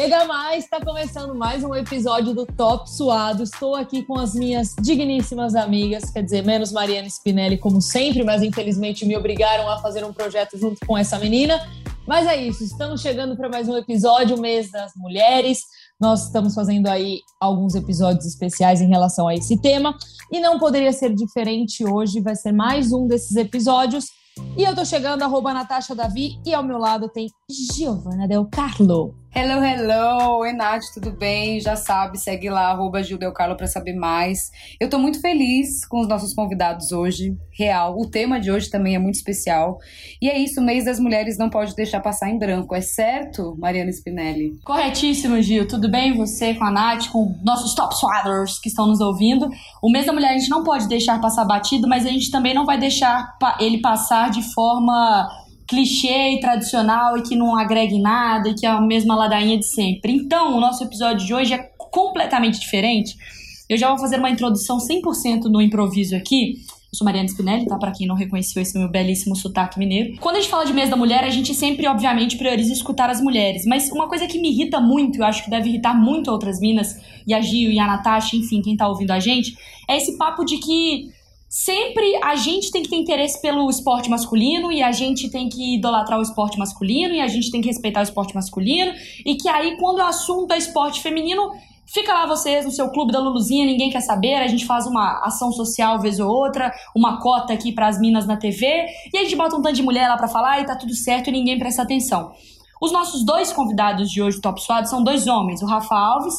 [0.00, 3.42] chega mais, está começando mais um episódio do Top Suado.
[3.42, 8.40] Estou aqui com as minhas digníssimas amigas, quer dizer, menos Mariana Spinelli, como sempre, mas
[8.40, 11.60] infelizmente me obrigaram a fazer um projeto junto com essa menina.
[12.06, 15.64] Mas é isso, estamos chegando para mais um episódio, mês das mulheres.
[16.00, 19.98] Nós estamos fazendo aí alguns episódios especiais em relação a esse tema
[20.30, 24.06] e não poderia ser diferente hoje, vai ser mais um desses episódios
[24.56, 29.14] e eu tô chegando, arroba Natasha Davi, e ao meu lado tem Giovana Del Carlo.
[29.34, 30.52] Hello, hello!
[30.56, 31.60] Nath, tudo bem?
[31.60, 33.00] Já sabe, segue lá, arroba
[33.34, 34.50] Carlo pra saber mais.
[34.80, 37.96] Eu tô muito feliz com os nossos convidados hoje, real.
[37.96, 39.78] O tema de hoje também é muito especial.
[40.20, 43.54] E é isso, o mês das mulheres não pode deixar passar em branco, é certo,
[43.58, 44.58] Mariana Spinelli?
[44.64, 45.68] Corretíssimo, Gil.
[45.68, 46.16] Tudo bem?
[46.16, 49.48] Você com a Nath, com nossos top swatters que estão nos ouvindo.
[49.82, 52.54] O mês da mulher a gente não pode deixar passar batido, mas a gente também
[52.54, 55.28] não vai deixar ele passar de forma
[55.68, 59.58] clichê e tradicional e que não agrega em nada e que é a mesma ladainha
[59.58, 60.12] de sempre.
[60.12, 61.58] Então, o nosso episódio de hoje é
[61.90, 63.14] completamente diferente.
[63.68, 66.54] Eu já vou fazer uma introdução 100% no improviso aqui.
[66.90, 67.76] Eu sou Mariana Spinelli, tá?
[67.76, 70.18] Pra quem não reconheceu esse meu belíssimo sotaque mineiro.
[70.20, 73.20] Quando a gente fala de mês da mulher, a gente sempre, obviamente, prioriza escutar as
[73.20, 73.66] mulheres.
[73.66, 76.96] Mas uma coisa que me irrita muito, eu acho que deve irritar muito outras minas,
[77.26, 79.54] e a Gil e a Natasha, enfim, quem tá ouvindo a gente,
[79.86, 81.10] é esse papo de que
[81.48, 85.76] sempre a gente tem que ter interesse pelo esporte masculino e a gente tem que
[85.76, 88.92] idolatrar o esporte masculino e a gente tem que respeitar o esporte masculino
[89.24, 91.50] e que aí quando o assunto é esporte feminino
[91.90, 94.34] Fica lá vocês no seu clube da Luluzinha, ninguém quer saber.
[94.34, 98.26] A gente faz uma ação social vez ou outra, uma cota aqui para as minas
[98.26, 100.76] na TV, e a gente bota um tanto de mulher lá para falar e tá
[100.76, 102.32] tudo certo e ninguém presta atenção.
[102.78, 106.34] Os nossos dois convidados de hoje do Top Suado são dois homens, o Rafa Alves,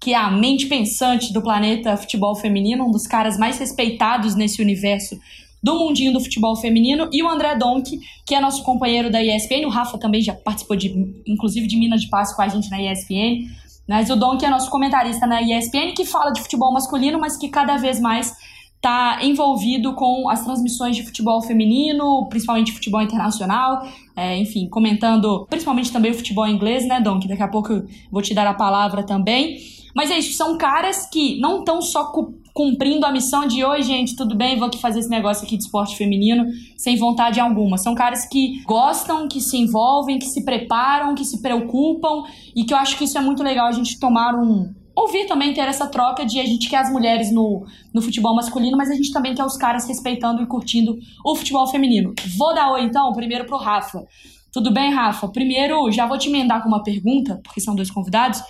[0.00, 4.60] que é a mente pensante do planeta futebol feminino, um dos caras mais respeitados nesse
[4.60, 5.18] universo
[5.62, 9.64] do mundinho do futebol feminino, e o André Donk, que é nosso companheiro da ESPN.
[9.64, 10.92] O Rafa também já participou, de,
[11.26, 13.48] inclusive, de Minas de Paz com a gente na ESPN.
[13.88, 17.48] Mas o Donk é nosso comentarista na ESPN, que fala de futebol masculino, mas que
[17.48, 18.34] cada vez mais
[18.76, 23.82] está envolvido com as transmissões de futebol feminino, principalmente futebol internacional,
[24.16, 27.26] é, enfim, comentando principalmente também o futebol inglês, né, Donk?
[27.26, 29.58] Daqui a pouco eu vou te dar a palavra também.
[29.94, 32.12] Mas é isso, são caras que não estão só
[32.52, 35.64] cumprindo a missão de hoje, gente, tudo bem, vou aqui fazer esse negócio aqui de
[35.64, 37.78] esporte feminino sem vontade alguma.
[37.78, 42.24] São caras que gostam, que se envolvem, que se preparam, que se preocupam
[42.54, 45.52] e que eu acho que isso é muito legal a gente tomar um, ouvir também
[45.52, 48.94] ter essa troca de a gente quer as mulheres no, no futebol masculino, mas a
[48.94, 52.14] gente também quer os caras respeitando e curtindo o futebol feminino.
[52.36, 54.04] Vou dar oi então, primeiro pro Rafa.
[54.52, 55.28] Tudo bem, Rafa?
[55.28, 58.40] Primeiro, já vou te emendar com uma pergunta, porque são dois convidados.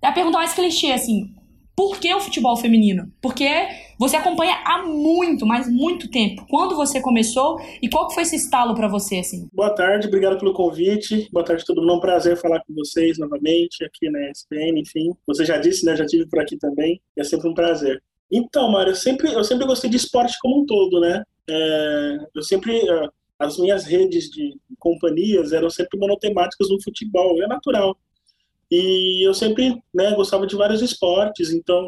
[0.00, 1.34] É a pergunta mais clichê, assim.
[1.74, 3.10] Por que o futebol feminino?
[3.20, 3.68] Porque
[4.00, 6.46] você acompanha há muito, mas muito tempo.
[6.48, 9.46] Quando você começou e qual foi esse estalo para você, assim?
[9.52, 11.28] Boa tarde, obrigado pelo convite.
[11.30, 11.92] Boa tarde a todo mundo.
[11.92, 15.10] É um prazer falar com vocês novamente aqui na ESPN, enfim.
[15.26, 15.94] Você já disse, né?
[15.94, 16.98] Já tive por aqui também.
[17.14, 18.02] É sempre um prazer.
[18.32, 21.22] Então, Mário, eu sempre, eu sempre gostei de esporte como um todo, né?
[21.50, 27.46] É, eu sempre é, as minhas redes de companhias eram sempre monotemáticas no futebol, é
[27.46, 27.94] natural.
[28.70, 31.84] E eu sempre né, gostava de vários esportes, então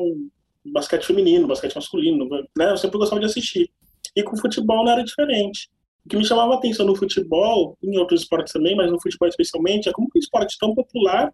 [0.65, 3.71] basquete feminino, basquete masculino, né, eu sempre gostava de assistir.
[4.15, 5.71] E com o futebol não era diferente.
[6.05, 9.28] O que me chamava a atenção no futebol, em outros esportes também, mas no futebol
[9.28, 11.33] especialmente, é como que um esporte tão popular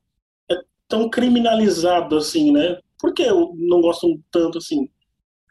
[0.50, 0.55] é
[0.87, 2.78] tão criminalizado assim, né?
[3.00, 4.89] Por que eu não gosto tanto assim?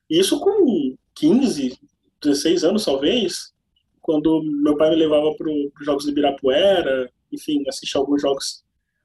[0.09, 1.77] Isso com 15,
[2.21, 3.53] 16 anos, talvez,
[4.01, 8.63] quando meu pai me levava para os Jogos de Ibirapuera, enfim, assistir alguns jogos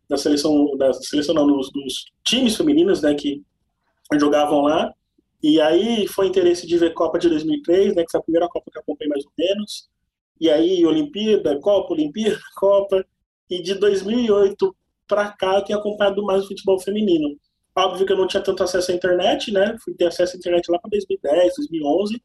[0.08, 3.42] da seleção, da seleção não, dos, dos times femininos, né, que
[4.18, 4.92] jogavam lá.
[5.42, 8.70] E aí foi interesse de ver Copa de 2003, né, que foi a primeira Copa
[8.70, 9.88] que acompanhei mais ou menos.
[10.40, 13.04] E aí Olimpíada, Copa, Olimpíada, Copa.
[13.50, 14.74] E de 2008
[15.06, 17.36] para cá eu tenho acompanhado mais o futebol feminino.
[17.76, 19.76] Óbvio que eu não tinha tanto acesso à internet, né?
[19.82, 22.22] Fui ter acesso à internet lá para 2010, 2011,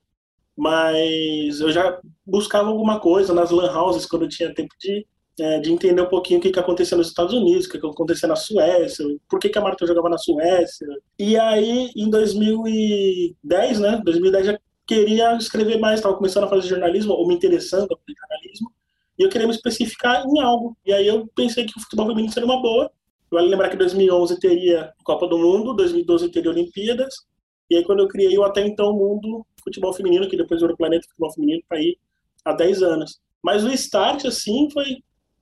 [0.56, 5.06] mas eu já buscava alguma coisa nas lan houses quando eu tinha tempo de
[5.40, 7.88] é, de entender um pouquinho o que, que acontecia nos Estados Unidos, o que, que
[7.88, 10.88] acontecia na Suécia, por que, que a Marta jogava na Suécia.
[11.20, 17.14] E aí, em 2010, né, 2010 já queria escrever mais, estava começando a fazer jornalismo,
[17.14, 18.72] ou me interessando fazer jornalismo,
[19.20, 20.78] e eu queria me especificar em algo.
[20.85, 22.91] E aí eu pensei que o futebol feminino seria uma boa.
[23.29, 27.14] Vale lembrar que 2011 teria Copa do Mundo, 2012 teria Olimpíadas,
[27.70, 31.06] e aí quando eu criei o Até Então Mundo Futebol Feminino, que depois virou Planeta
[31.09, 31.97] Futebol Feminino, para ir
[32.46, 33.20] há 10 anos.
[33.44, 34.97] Mas o start, assim, foi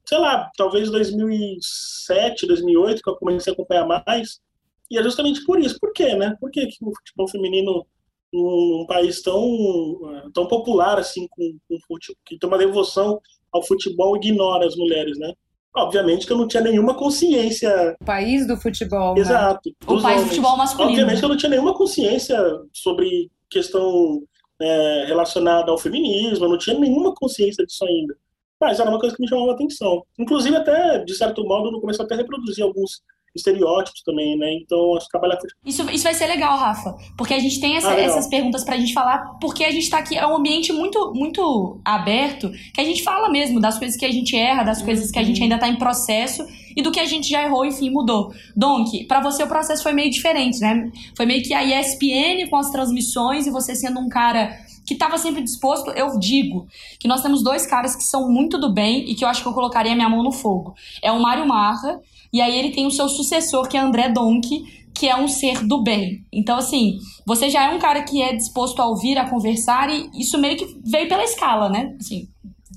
[0.07, 4.39] sei lá, talvez 2007, 2008, que eu comecei a acompanhar mais.
[4.89, 5.79] E é justamente por isso.
[5.79, 6.35] Por quê, né?
[6.39, 7.85] Por que, o futebol feminino,
[8.31, 9.41] num país tão,
[10.33, 13.19] tão popular, assim, com, com futebol, que tem uma devoção
[13.51, 15.33] ao futebol, ignora as mulheres, né?
[15.75, 17.97] Obviamente que eu não tinha nenhuma consciência.
[17.99, 19.13] O país do futebol.
[19.13, 19.21] Né?
[19.21, 19.69] Exato.
[19.83, 20.21] O país homens.
[20.21, 20.91] do futebol masculino.
[20.91, 22.39] Obviamente que eu não tinha nenhuma consciência
[22.71, 24.23] sobre questão
[24.61, 28.15] é, relacionada ao feminismo, eu não tinha nenhuma consciência disso ainda.
[28.65, 30.03] Mas era uma coisa que me chamava atenção.
[30.17, 32.99] Inclusive, até, de certo modo, eu comecei até reproduzir alguns
[33.35, 34.53] estereótipos também, né?
[34.61, 35.47] Então, acho que trabalhar com...
[35.65, 38.77] Isso, isso vai ser legal, Rafa, porque a gente tem essa, ah, essas perguntas pra
[38.77, 42.83] gente falar, porque a gente tá aqui, é um ambiente muito, muito aberto, que a
[42.83, 45.43] gente fala mesmo das coisas que a gente erra, das coisas que a gente uhum.
[45.43, 46.45] ainda tá em processo
[46.75, 48.33] e do que a gente já errou, enfim, mudou.
[48.55, 50.91] Donk, para você o processo foi meio diferente, né?
[51.15, 54.51] Foi meio que a ESPN com as transmissões e você sendo um cara
[54.85, 56.67] que estava sempre disposto, eu digo
[56.99, 59.47] que nós temos dois caras que são muito do bem e que eu acho que
[59.47, 60.75] eu colocaria minha mão no fogo.
[61.01, 61.99] É o Mário Marra,
[62.31, 64.47] e aí ele tem o seu sucessor, que é André Donk,
[64.93, 66.23] que é um ser do bem.
[66.31, 70.09] Então, assim, você já é um cara que é disposto a ouvir, a conversar, e
[70.13, 71.95] isso meio que veio pela escala, né?
[71.99, 72.27] Assim,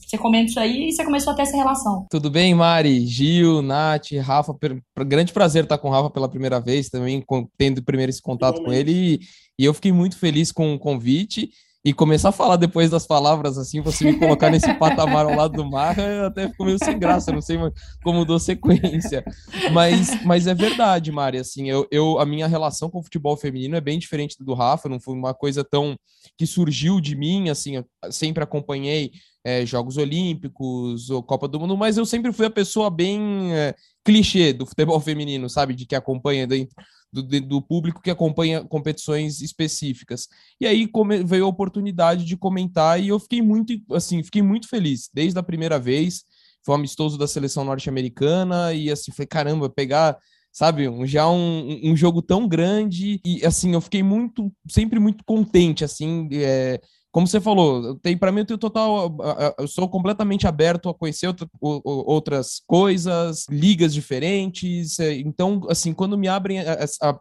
[0.04, 2.06] você comenta isso aí e você começou a ter essa relação.
[2.10, 4.54] Tudo bem, Mari, Gil, Nath, Rafa?
[4.54, 4.82] Per...
[5.06, 7.22] Grande prazer estar com o Rafa pela primeira vez, também
[7.56, 8.90] tendo primeiro esse contato com ele.
[8.92, 9.20] E,
[9.58, 11.50] e eu fiquei muito feliz com o convite
[11.88, 15.54] e começar a falar depois das palavras assim, você me colocar nesse patamar ao lado
[15.54, 17.56] do Marra, até ficou meio sem graça, não sei
[18.04, 19.24] como dou sequência.
[19.72, 23.74] Mas, mas é verdade, Mari, assim, eu, eu, a minha relação com o futebol feminino
[23.74, 25.96] é bem diferente do Rafa, não foi uma coisa tão
[26.36, 29.10] que surgiu de mim, assim, eu sempre acompanhei
[29.42, 33.74] é, Jogos Olímpicos ou Copa do Mundo, mas eu sempre fui a pessoa bem é,
[34.04, 36.76] clichê do futebol feminino, sabe, de que acompanha dentro
[37.12, 40.28] do, do público que acompanha competições específicas.
[40.60, 44.68] E aí come, veio a oportunidade de comentar e eu fiquei muito, assim, fiquei muito
[44.68, 46.24] feliz desde a primeira vez.
[46.64, 50.18] Foi um amistoso da seleção norte-americana e assim, foi caramba, pegar
[50.52, 55.22] sabe, um, já um, um jogo tão grande e assim, eu fiquei muito, sempre muito
[55.24, 59.16] contente, assim, é, como você falou, tem para mim eu tenho total,
[59.58, 64.98] eu sou completamente aberto a conhecer outra, outras coisas, ligas diferentes.
[65.00, 66.58] É, então, assim, quando me abrem,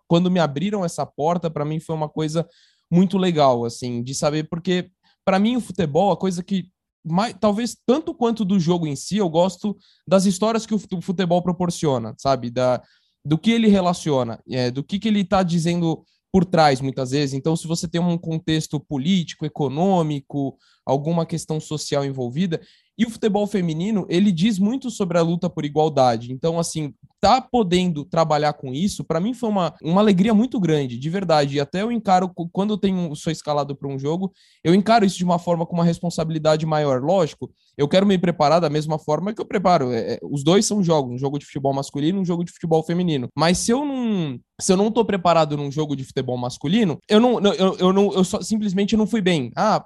[0.07, 2.45] quando me abriram essa porta, para mim foi uma coisa
[2.92, 4.89] muito legal, assim, de saber porque
[5.25, 6.69] para mim o futebol, a coisa que
[7.06, 11.42] mais, talvez tanto quanto do jogo em si, eu gosto das histórias que o futebol
[11.42, 12.81] proporciona, sabe, da
[13.25, 16.06] do que ele relaciona, é, do que que ele está dizendo
[16.38, 17.34] por trás, muitas vezes.
[17.34, 20.56] Então, se você tem um contexto político, econômico,
[20.86, 22.62] alguma questão social envolvida,
[22.95, 26.31] e o futebol feminino, ele diz muito sobre a luta por igualdade.
[26.31, 31.00] Então, assim, tá podendo trabalhar com isso, para mim foi uma, uma alegria muito grande,
[31.00, 31.56] de verdade.
[31.56, 34.31] E até eu encaro, quando eu tenho, sou escalado para um jogo,
[34.63, 37.01] eu encaro isso de uma forma com uma responsabilidade maior.
[37.01, 39.92] Lógico, eu quero me preparar da mesma forma que eu preparo.
[39.92, 42.51] É, é os dois são jogos, um jogo de futebol masculino e um jogo de
[42.51, 43.28] futebol feminino.
[43.36, 47.19] Mas se eu não se eu não tô preparado num jogo de futebol masculino, eu
[47.19, 49.51] não, eu, eu não, eu só, simplesmente não fui bem.
[49.56, 49.86] Ah,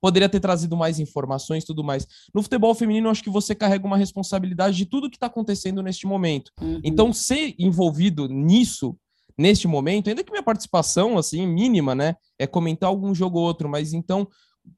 [0.00, 2.06] poderia ter trazido mais informações, tudo mais.
[2.34, 6.06] No futebol feminino, acho que você carrega uma responsabilidade de tudo que está acontecendo neste
[6.06, 6.50] momento.
[6.60, 6.80] Uhum.
[6.82, 8.96] Então, ser envolvido nisso,
[9.36, 13.68] neste momento, ainda que minha participação, assim, mínima, né, é comentar algum jogo ou outro,
[13.68, 14.26] mas então,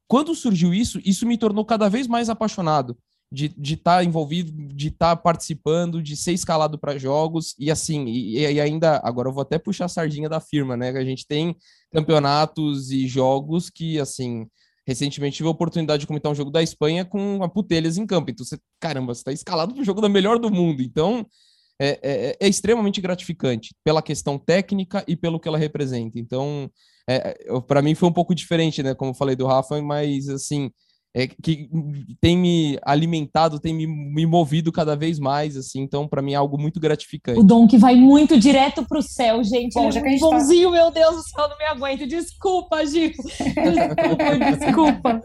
[0.06, 2.96] quando surgiu isso, isso me tornou cada vez mais apaixonado
[3.32, 8.06] de estar tá envolvido, de estar tá participando, de ser escalado para jogos e assim,
[8.06, 10.90] e, e, ainda agora eu vou até puxar a sardinha da firma, né?
[10.90, 11.54] A gente tem
[11.92, 14.48] campeonatos e jogos que assim,
[14.86, 18.30] recentemente tive a oportunidade de comentar um jogo da Espanha com a Putelhas em campo.
[18.30, 20.82] Então você, caramba, você está escalado para o jogo da melhor do mundo.
[20.82, 21.24] Então
[21.80, 26.18] é, é, é, extremamente gratificante pela questão técnica e pelo que ela representa.
[26.18, 26.70] Então,
[27.08, 28.94] é, é para mim foi um pouco diferente, né?
[28.94, 30.70] Como eu falei do Rafa, mas assim
[31.14, 31.68] é, que
[32.20, 36.36] tem me alimentado, tem me, me, movido cada vez mais, assim, então para mim é
[36.36, 37.38] algo muito gratificante.
[37.38, 39.74] O Dom que vai muito direto pro céu, gente.
[39.74, 40.76] Bom, já que a gente tá bonzinho, tá...
[40.76, 42.06] meu Deus do céu, não me aguento.
[42.06, 43.10] Desculpa, Gil.
[43.10, 45.22] Desculpa, desculpa.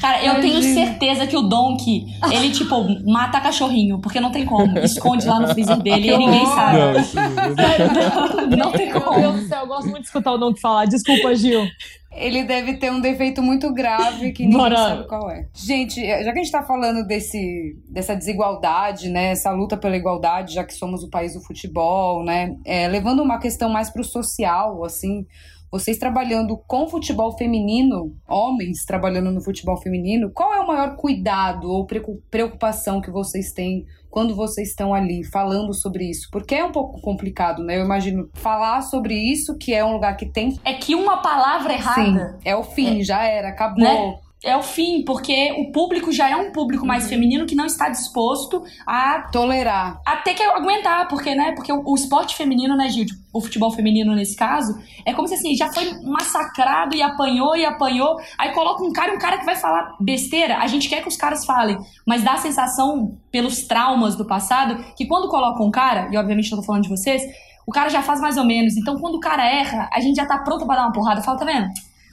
[0.00, 4.46] Cara, eu tenho certeza que o Dom que ele, tipo, mata cachorrinho, porque não tem
[4.46, 4.78] como.
[4.78, 6.78] Esconde lá no freezer dele e ninguém sabe.
[6.78, 7.16] Não, isso...
[7.16, 9.20] não, não tem como.
[9.20, 10.86] Meu Deus do céu, eu gosto muito de escutar o Dom que falar.
[10.86, 11.68] Desculpa, Gil.
[12.10, 14.76] Ele deve ter um defeito muito grave que ninguém Bora.
[14.76, 15.46] sabe qual é.
[15.54, 19.32] Gente, já que a gente tá falando desse, dessa desigualdade, né?
[19.32, 22.56] Essa luta pela igualdade, já que somos o país do futebol, né?
[22.64, 25.26] É, levando uma questão mais pro social, assim,
[25.70, 31.70] vocês trabalhando com futebol feminino, homens trabalhando no futebol feminino, qual é o maior cuidado
[31.70, 31.86] ou
[32.30, 36.28] preocupação que vocês têm quando vocês estão ali falando sobre isso?
[36.30, 37.78] Porque é um pouco complicado, né?
[37.78, 40.58] Eu imagino falar sobre isso, que é um lugar que tem.
[40.64, 42.02] É que uma palavra errada.
[42.02, 43.04] Sim, é o fim, é.
[43.04, 43.84] já era, acabou.
[43.84, 44.18] Né?
[44.44, 47.08] É o fim, porque o público já é um público mais uhum.
[47.10, 51.82] feminino que não está disposto a tolerar, a ter que aguentar, porque né, porque o,
[51.84, 55.56] o esporte feminino, né, Gil, tipo, o futebol feminino nesse caso, é como se assim,
[55.56, 59.56] já foi massacrado e apanhou e apanhou, aí coloca um cara, um cara que vai
[59.56, 61.76] falar besteira, a gente quer que os caras falem,
[62.06, 66.50] mas dá a sensação pelos traumas do passado que quando coloca um cara, e obviamente
[66.52, 67.22] eu tô falando de vocês,
[67.66, 68.78] o cara já faz mais ou menos.
[68.78, 71.20] Então, quando o cara erra, a gente já tá pronto para dar uma porrada.
[71.20, 71.68] Fala, tá vendo?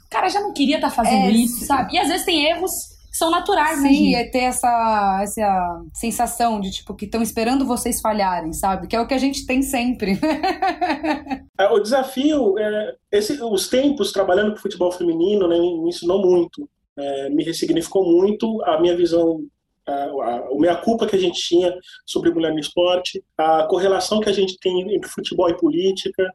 [0.06, 1.94] O cara já não queria estar tá fazendo é, isso, sabe?
[1.94, 2.72] E às vezes tem erros
[3.10, 7.66] que são naturais, né, Sim, é ter essa, essa sensação de, tipo, que estão esperando
[7.66, 8.86] vocês falharem, sabe?
[8.86, 10.18] Que é o que a gente tem sempre.
[11.58, 16.68] É, o desafio, é, esse, os tempos trabalhando com futebol feminino, né, me ensinou muito.
[16.94, 19.40] É, me ressignificou muito a minha visão
[19.86, 24.28] a, a, o meia-culpa que a gente tinha sobre mulher no esporte, a correlação que
[24.28, 26.30] a gente tem entre futebol e política.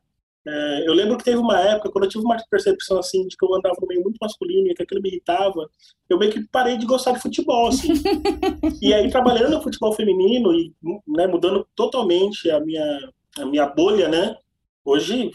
[0.47, 3.45] É, eu lembro que teve uma época, quando eu tive uma percepção assim, de que
[3.45, 5.69] eu andava no meio muito masculino e que aquilo me irritava,
[6.09, 7.67] eu meio que parei de gostar de futebol.
[7.67, 7.93] Assim.
[8.81, 10.73] e aí, trabalhando no futebol feminino e
[11.07, 14.35] né, mudando totalmente a minha, a minha bolha, né?
[14.83, 15.29] Hoje,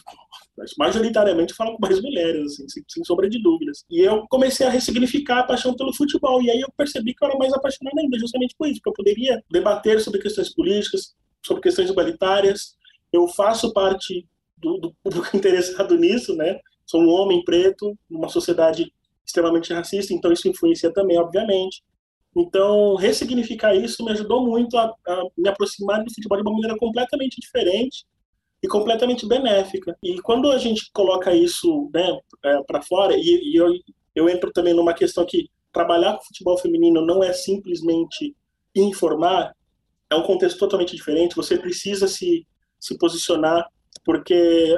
[0.76, 3.84] majoritariamente, eu falo com mais mulheres, assim, sem, sem, sombra de dúvidas.
[3.88, 6.42] E eu comecei a ressignificar a paixão pelo futebol.
[6.42, 9.04] E aí eu percebi que eu era mais apaixonado ainda, justamente por isso, porque eu
[9.04, 12.74] poderia debater sobre questões políticas, sobre questões igualitárias.
[13.12, 16.58] Eu faço parte do, do público interessado nisso, né?
[16.86, 18.92] Sou um homem preto, numa sociedade
[19.24, 21.82] extremamente racista, então isso influencia também, obviamente.
[22.36, 26.76] Então, ressignificar isso me ajudou muito a, a me aproximar do futebol de uma maneira
[26.76, 28.04] completamente diferente
[28.62, 29.96] e completamente benéfica.
[30.02, 33.72] E quando a gente coloca isso né, é, para fora, e, e eu,
[34.14, 38.34] eu entro também numa questão que trabalhar com futebol feminino não é simplesmente
[38.74, 39.52] informar,
[40.10, 41.36] é um contexto totalmente diferente.
[41.36, 42.46] Você precisa se,
[42.78, 43.66] se posicionar,
[44.06, 44.74] porque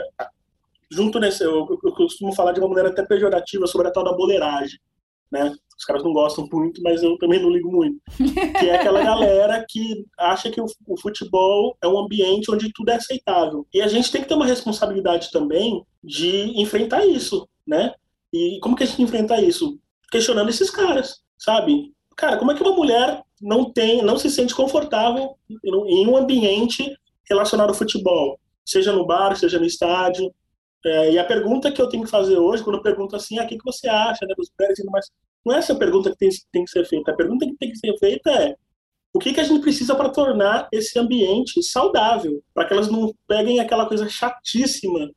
[0.91, 4.13] junto nesse, eu, eu costumo falar de uma maneira até pejorativa sobre a tal da
[4.13, 4.81] boleiragem
[5.31, 5.55] né?
[5.77, 8.01] Os caras não gostam muito, mas eu também não ligo muito.
[8.59, 10.67] Que é aquela galera que acha que o,
[11.01, 13.67] futebol é um ambiente onde tudo é aceitável.
[13.73, 17.95] E a gente tem que ter uma responsabilidade também de enfrentar isso, né?
[18.33, 19.79] E como que a gente enfrenta isso?
[20.11, 21.93] Questionando esses caras, sabe?
[22.17, 26.93] Cara, como é que uma mulher não tem, não se sente confortável em um ambiente
[27.29, 28.39] relacionado ao futebol?
[28.69, 30.33] Seja no bar, seja no estádio,
[30.85, 33.45] é, e a pergunta que eu tenho que fazer hoje, quando eu pergunto assim, ah,
[33.45, 35.11] o que, que você acha né, dos mulheres mais...
[35.45, 37.11] Não é essa pergunta que tem, tem que ser feita.
[37.11, 38.55] A pergunta que tem que ser feita é
[39.13, 43.13] o que, que a gente precisa para tornar esse ambiente saudável, para que elas não
[43.27, 45.11] peguem aquela coisa chatíssima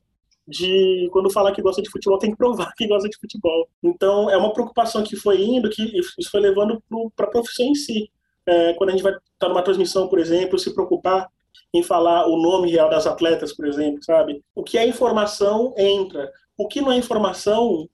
[0.48, 3.70] de quando falar que gosta de futebol tem que provar que gosta de futebol.
[3.84, 6.82] Então é uma preocupação que foi indo, que isso foi levando
[7.16, 8.10] para a profissão em si.
[8.46, 11.28] É, quando a gente vai estar tá numa transmissão, por exemplo, se preocupar
[11.74, 14.44] em falar o nome real das atletas, por exemplo, sabe?
[14.54, 16.30] O que é informação entra.
[16.58, 17.88] O que não é informação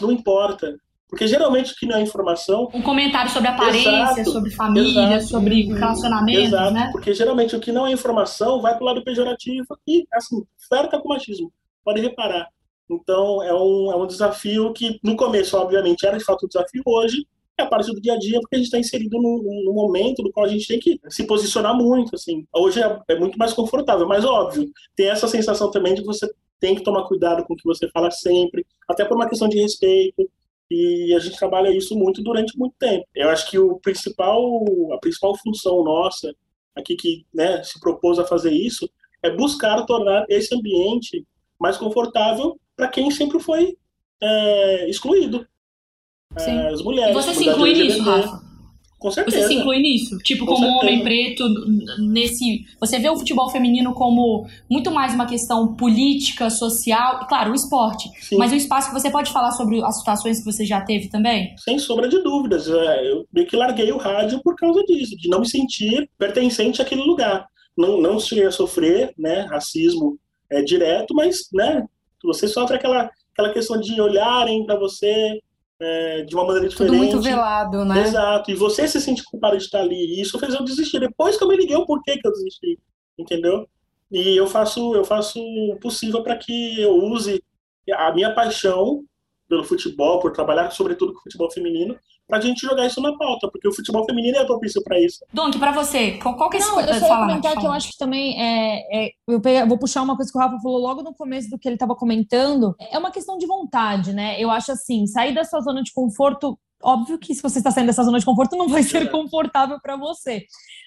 [0.00, 0.76] não importa.
[1.08, 2.68] Porque geralmente o que não é informação.
[2.72, 6.90] Um comentário sobre aparência, exato, sobre família, exato, sobre relacionamento, exato, né?
[6.92, 11.00] Porque geralmente o que não é informação vai para o lado pejorativo e, assim, flerta
[11.00, 11.50] com machismo.
[11.82, 12.48] Pode reparar.
[12.90, 16.82] Então, é um, é um desafio que, no começo, obviamente, era de fato um desafio.
[16.84, 17.26] Hoje,
[17.58, 20.32] é a parte do dia a dia, porque a gente está inserido num, momento no
[20.32, 22.46] qual a gente tem que se posicionar muito, assim.
[22.54, 26.30] Hoje é, é, muito mais confortável, mas óbvio, tem essa sensação também de que você
[26.60, 29.60] tem que tomar cuidado com o que você fala sempre, até por uma questão de
[29.60, 30.28] respeito,
[30.70, 33.06] e a gente trabalha isso muito durante muito tempo.
[33.14, 34.42] Eu acho que o principal,
[34.92, 36.34] a principal função nossa
[36.76, 38.88] aqui que né, se propôs a fazer isso
[39.22, 41.26] é buscar tornar esse ambiente
[41.58, 43.76] mais confortável para quem sempre foi
[44.20, 45.46] é, excluído.
[46.36, 46.58] Sim.
[46.66, 47.10] as mulheres.
[47.10, 48.48] E você se inclui nisso, Rafa?
[48.98, 49.42] Com certeza.
[49.42, 50.18] Você se inclui nisso?
[50.18, 50.86] Tipo, Com como certeza.
[50.86, 51.44] homem preto,
[52.00, 52.64] nesse.
[52.80, 58.08] Você vê o futebol feminino como muito mais uma questão política, social, claro, o esporte.
[58.20, 58.36] Sim.
[58.36, 61.54] Mas o espaço que você pode falar sobre as situações que você já teve também?
[61.58, 62.68] Sem sombra de dúvidas.
[62.68, 66.82] É, eu meio que larguei o rádio por causa disso, de não me sentir pertencente
[66.82, 67.46] àquele lugar.
[67.76, 70.18] Não, não cheguei a sofrer né, racismo
[70.50, 71.84] é, direto, mas né,
[72.24, 75.38] você sofre aquela, aquela questão de olharem para você
[75.80, 76.92] é, de uma maneira diferente.
[76.92, 78.02] Tudo muito velado, né?
[78.02, 78.50] Exato.
[78.50, 80.16] E você se sente culpado de estar ali.
[80.16, 81.00] E isso fez eu desistir.
[81.00, 82.78] Depois que eu me liguei o porquê que eu desisti.
[83.18, 83.68] Entendeu?
[84.10, 87.42] E eu faço, eu faço o possível para que eu use
[87.92, 89.04] a minha paixão
[89.48, 93.48] pelo futebol, por trabalhar sobretudo com o futebol feminino, pra gente jogar isso na pauta,
[93.50, 95.24] porque o futebol feminino é propício para isso.
[95.32, 97.90] Donk, para você, qual, que é esse Não, eu só ia comentar que eu acho
[97.92, 101.02] que também é, é eu peguei, vou puxar uma coisa que o Rafa falou logo
[101.02, 104.40] no começo do que ele estava comentando, é uma questão de vontade, né?
[104.40, 107.88] Eu acho assim, sair da sua zona de conforto óbvio que se você está saindo
[107.88, 110.44] dessa zona de conforto não vai ser confortável para você.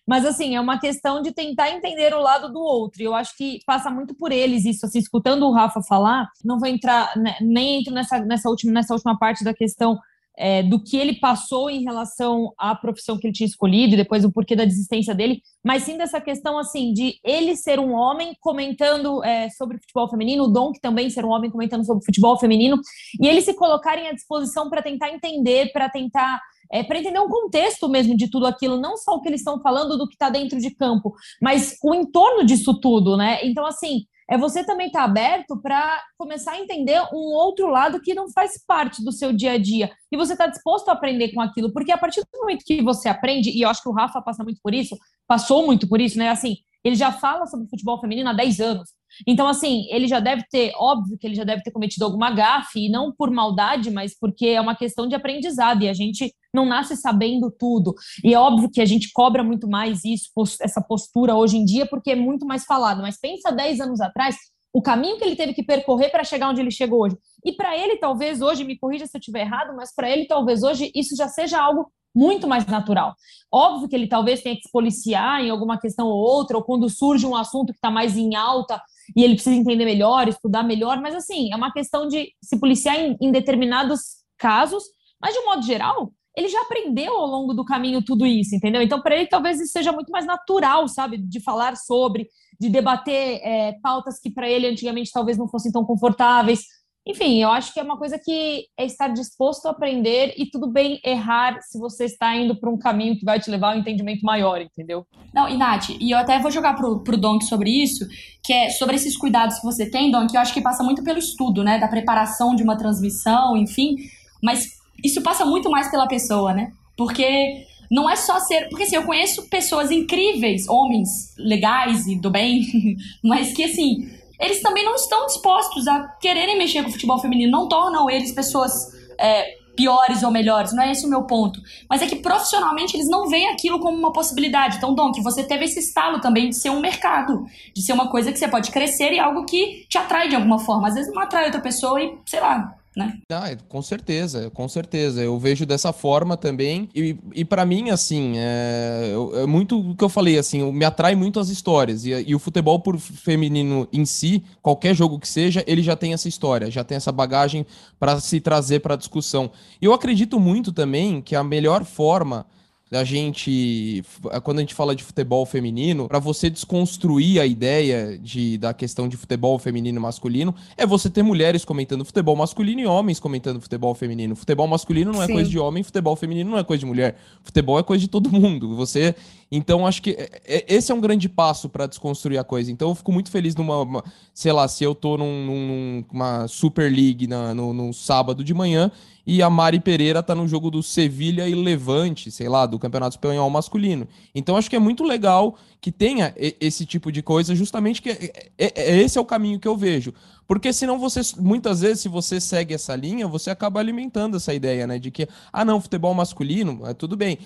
[0.08, 3.02] Mas assim, é uma questão de tentar entender o lado do outro.
[3.02, 6.60] E eu acho que passa muito por eles isso, assim, escutando o Rafa falar, não
[6.60, 10.00] vou entrar, né, nem entro nessa, nessa, última, nessa última parte da questão
[10.42, 14.26] é, do que ele passou em relação à profissão que ele tinha escolhido e depois
[14.26, 18.36] o porquê da desistência dele, mas sim dessa questão assim de ele ser um homem
[18.42, 22.40] comentando é, sobre futebol feminino, o Dom que também ser um homem comentando sobre futebol
[22.40, 22.80] feminino
[23.22, 26.42] e eles se colocarem à disposição para tentar entender, para tentar
[26.74, 29.62] é, para entender um contexto mesmo de tudo aquilo, não só o que eles estão
[29.62, 33.40] falando do que está dentro de campo, mas o entorno disso tudo, né?
[33.44, 38.00] Então, assim, é você também estar tá aberto para começar a entender um outro lado
[38.00, 39.92] que não faz parte do seu dia a dia.
[40.10, 43.10] E você está disposto a aprender com aquilo, porque a partir do momento que você
[43.10, 44.98] aprende, e eu acho que o Rafa passa muito por isso,
[45.28, 46.30] passou muito por isso, né?
[46.30, 48.90] Assim, ele já fala sobre futebol feminino há 10 anos.
[49.28, 52.86] Então, assim, ele já deve ter, óbvio que ele já deve ter cometido alguma gafe,
[52.86, 56.66] e não por maldade, mas porque é uma questão de aprendizado, e a gente não
[56.66, 57.94] nasce sabendo tudo.
[58.24, 60.30] E é óbvio que a gente cobra muito mais isso,
[60.62, 63.02] essa postura hoje em dia, porque é muito mais falado.
[63.02, 64.36] Mas pensa 10 anos atrás,
[64.74, 67.18] o caminho que ele teve que percorrer para chegar onde ele chegou hoje.
[67.46, 70.64] E para ele, talvez hoje, me corrija se eu estiver errado, mas para ele, talvez
[70.64, 73.16] hoje, isso já seja algo muito mais natural.
[73.52, 76.90] Óbvio que ele talvez tenha que se policiar em alguma questão ou outra, ou quando
[76.90, 78.82] surge um assunto que está mais em alta
[79.16, 83.00] e ele precisa entender melhor, estudar melhor, mas assim, é uma questão de se policiar
[83.00, 84.00] em, em determinados
[84.38, 84.84] casos,
[85.22, 88.82] mas de um modo geral, ele já aprendeu ao longo do caminho tudo isso, entendeu?
[88.82, 91.18] Então, para ele, talvez isso seja muito mais natural, sabe?
[91.18, 92.28] De falar sobre,
[92.60, 96.62] de debater é, pautas que para ele antigamente talvez não fossem tão confortáveis.
[97.08, 100.72] Enfim, eu acho que é uma coisa que é estar disposto a aprender e tudo
[100.72, 103.80] bem errar se você está indo para um caminho que vai te levar a um
[103.80, 105.06] entendimento maior, entendeu?
[105.34, 108.08] Não, e Nath, e eu até vou jogar pro, pro Donk sobre isso,
[108.44, 111.18] que é sobre esses cuidados que você tem, Donk, eu acho que passa muito pelo
[111.18, 113.96] estudo, né, da preparação de uma transmissão, enfim,
[114.42, 114.68] mas
[115.04, 116.72] isso passa muito mais pela pessoa, né?
[116.96, 118.70] Porque não é só ser.
[118.70, 122.64] Porque assim, eu conheço pessoas incríveis, homens legais e do bem,
[123.24, 127.52] mas que assim eles também não estão dispostos a quererem mexer com o futebol feminino,
[127.52, 131.62] não tornam eles pessoas é, piores ou melhores, não é esse o meu ponto.
[131.90, 134.78] Mas é que profissionalmente eles não veem aquilo como uma possibilidade.
[134.78, 138.10] Então, Dom, que você teve esse estalo também de ser um mercado, de ser uma
[138.10, 140.88] coisa que você pode crescer e algo que te atrai de alguma forma.
[140.88, 143.20] Às vezes não atrai outra pessoa e, sei lá, né?
[143.30, 145.22] Ah, com certeza, com certeza.
[145.22, 146.90] Eu vejo dessa forma também.
[146.94, 151.16] E, e para mim, assim, é, é, muito o que eu falei, assim, me atrai
[151.16, 152.06] muito as histórias.
[152.06, 156.14] E, e, o futebol por feminino em si, qualquer jogo que seja, ele já tem
[156.14, 157.66] essa história, já tem essa bagagem
[157.98, 159.52] para se trazer para discussão.
[159.82, 162.46] E eu acredito muito também que a melhor forma
[162.92, 164.04] da gente,
[164.44, 169.08] quando a gente fala de futebol feminino, para você desconstruir a ideia de, da questão
[169.08, 173.62] de futebol feminino e masculino, é você ter mulheres comentando futebol masculino e homens comentando
[173.62, 174.36] futebol feminino.
[174.36, 175.34] Futebol masculino não é Sim.
[175.34, 177.16] coisa de homem, futebol feminino não é coisa de mulher.
[177.42, 178.76] Futebol é coisa de todo mundo.
[178.76, 179.16] Você
[179.52, 182.72] então, acho que é, é, esse é um grande passo para desconstruir a coisa.
[182.72, 186.90] Então, eu fico muito feliz numa, uma, sei lá, se eu tô num, numa Super
[186.90, 188.90] League na, no, no, sábado de manhã
[189.26, 193.16] e a Mari Pereira tá no jogo do Sevilha e Levante, sei lá, do Campeonato
[193.16, 194.08] Espanhol masculino.
[194.34, 198.52] Então, acho que é muito legal que tenha esse tipo de coisa, justamente que é,
[198.58, 200.14] é, é, esse é o caminho que eu vejo.
[200.52, 204.86] Porque senão você, muitas vezes, se você segue essa linha, você acaba alimentando essa ideia,
[204.86, 205.00] né?
[205.00, 207.38] De que, ah, não, futebol masculino, é tudo bem.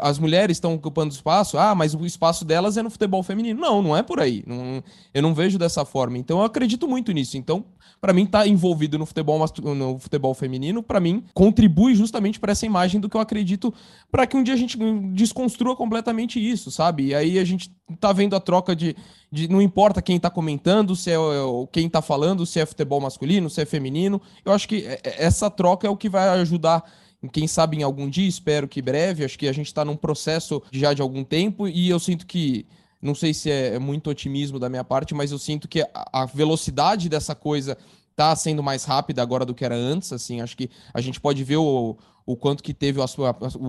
[0.00, 3.60] As mulheres estão ocupando espaço, ah, mas o espaço delas é no futebol feminino.
[3.60, 4.44] Não, não é por aí.
[4.46, 4.80] Não,
[5.12, 6.18] eu não vejo dessa forma.
[6.18, 7.36] Então eu acredito muito nisso.
[7.36, 7.64] Então,
[8.00, 12.52] para mim, estar tá envolvido no futebol, no futebol feminino, para mim, contribui justamente para
[12.52, 13.74] essa imagem do que eu acredito,
[14.08, 14.78] para que um dia a gente
[15.12, 17.06] desconstrua completamente isso, sabe?
[17.06, 18.96] E aí a gente tá vendo a troca de,
[19.32, 21.18] de não importa quem tá comentando, se é, é
[21.72, 24.20] quem tá falando, se é futebol masculino, se é feminino.
[24.44, 26.84] Eu acho que é, é, essa troca é o que vai ajudar
[27.32, 29.24] quem sabe em algum dia, espero que breve.
[29.24, 32.66] Acho que a gente está num processo já de algum tempo e eu sinto que,
[33.00, 37.08] não sei se é muito otimismo da minha parte, mas eu sinto que a velocidade
[37.08, 37.78] dessa coisa
[38.14, 40.12] tá sendo mais rápida agora do que era antes.
[40.12, 43.04] Assim, acho que a gente pode ver o, o quanto que teve o,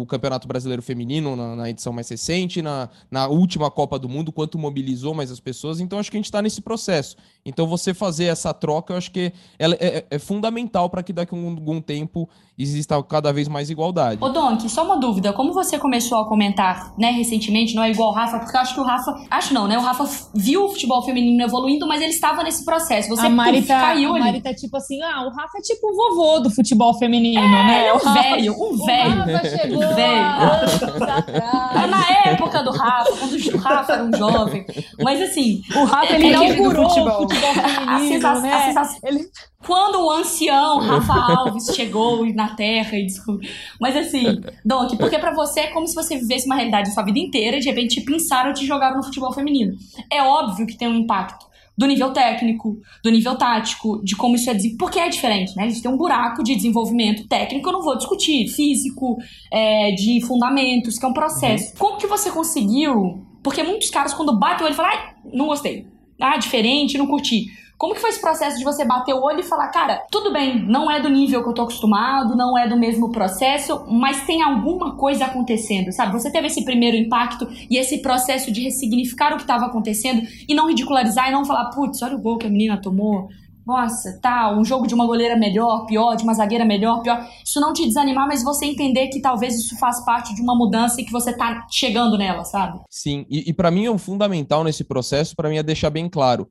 [0.02, 4.32] o Campeonato Brasileiro Feminino na, na, edição mais recente, na, na última Copa do Mundo,
[4.32, 5.80] quanto mobilizou mais as pessoas.
[5.80, 7.16] Então, acho que a gente está nesse processo.
[7.46, 11.36] Então, você fazer essa troca, eu acho que é, é, é fundamental para que daqui
[11.36, 14.24] a algum tempo exista cada vez mais igualdade.
[14.24, 15.34] Ô, Donk, só uma dúvida.
[15.34, 18.76] Como você começou a comentar, né, recentemente, não é igual o Rafa, porque eu acho
[18.76, 19.12] que o Rafa...
[19.30, 19.78] Acho não, né?
[19.78, 23.10] O Rafa viu o futebol feminino evoluindo, mas ele estava nesse processo.
[23.10, 25.92] Você a Mari tá, caiu a Mari tá tipo assim, ah, o Rafa é tipo
[25.92, 27.88] o vovô do futebol feminino, é, né?
[27.88, 29.24] É o velho velho, um velho.
[29.94, 31.44] Velho.
[31.76, 34.66] É na época do Rafa, quando o Rafa era um jovem.
[35.02, 35.62] Mas assim.
[35.76, 38.28] O Rafa ele inaugurou o futebol, futebol feminino.
[38.28, 38.54] A né?
[38.54, 39.26] a sensação, ele...
[39.66, 43.50] Quando o ancião Rafa Alves chegou na Terra e descobriu.
[43.80, 47.20] Mas assim, Donk, porque para você é como se você vivesse uma realidade sua vida
[47.20, 49.76] inteira e de repente te pensaram e te jogaram no futebol feminino.
[50.12, 51.53] É óbvio que tem um impacto.
[51.78, 55.64] Do nível técnico, do nível tático, de como isso é porque é diferente, né?
[55.64, 59.18] A gente tem um buraco de desenvolvimento técnico, eu não vou discutir, físico,
[59.52, 61.72] é, de fundamentos, que é um processo.
[61.72, 61.78] Uhum.
[61.80, 63.26] Como que você conseguiu?
[63.42, 65.88] Porque muitos caras, quando batem o olho, falam, ai, não gostei.
[66.22, 67.48] Ah, diferente, não curti.
[67.78, 70.66] Como que foi esse processo de você bater o olho e falar, cara, tudo bem,
[70.66, 74.42] não é do nível que eu tô acostumado, não é do mesmo processo, mas tem
[74.42, 76.14] alguma coisa acontecendo, sabe?
[76.14, 80.54] Você teve esse primeiro impacto e esse processo de ressignificar o que estava acontecendo e
[80.54, 83.28] não ridicularizar e não falar, putz, olha o gol que a menina tomou,
[83.66, 87.26] nossa, tá, um jogo de uma goleira melhor, pior, de uma zagueira melhor, pior.
[87.46, 91.00] Isso não te desanimar, mas você entender que talvez isso faz parte de uma mudança
[91.00, 92.82] e que você tá chegando nela, sabe?
[92.90, 96.10] Sim, e, e para mim é um fundamental nesse processo, para mim é deixar bem
[96.10, 96.48] claro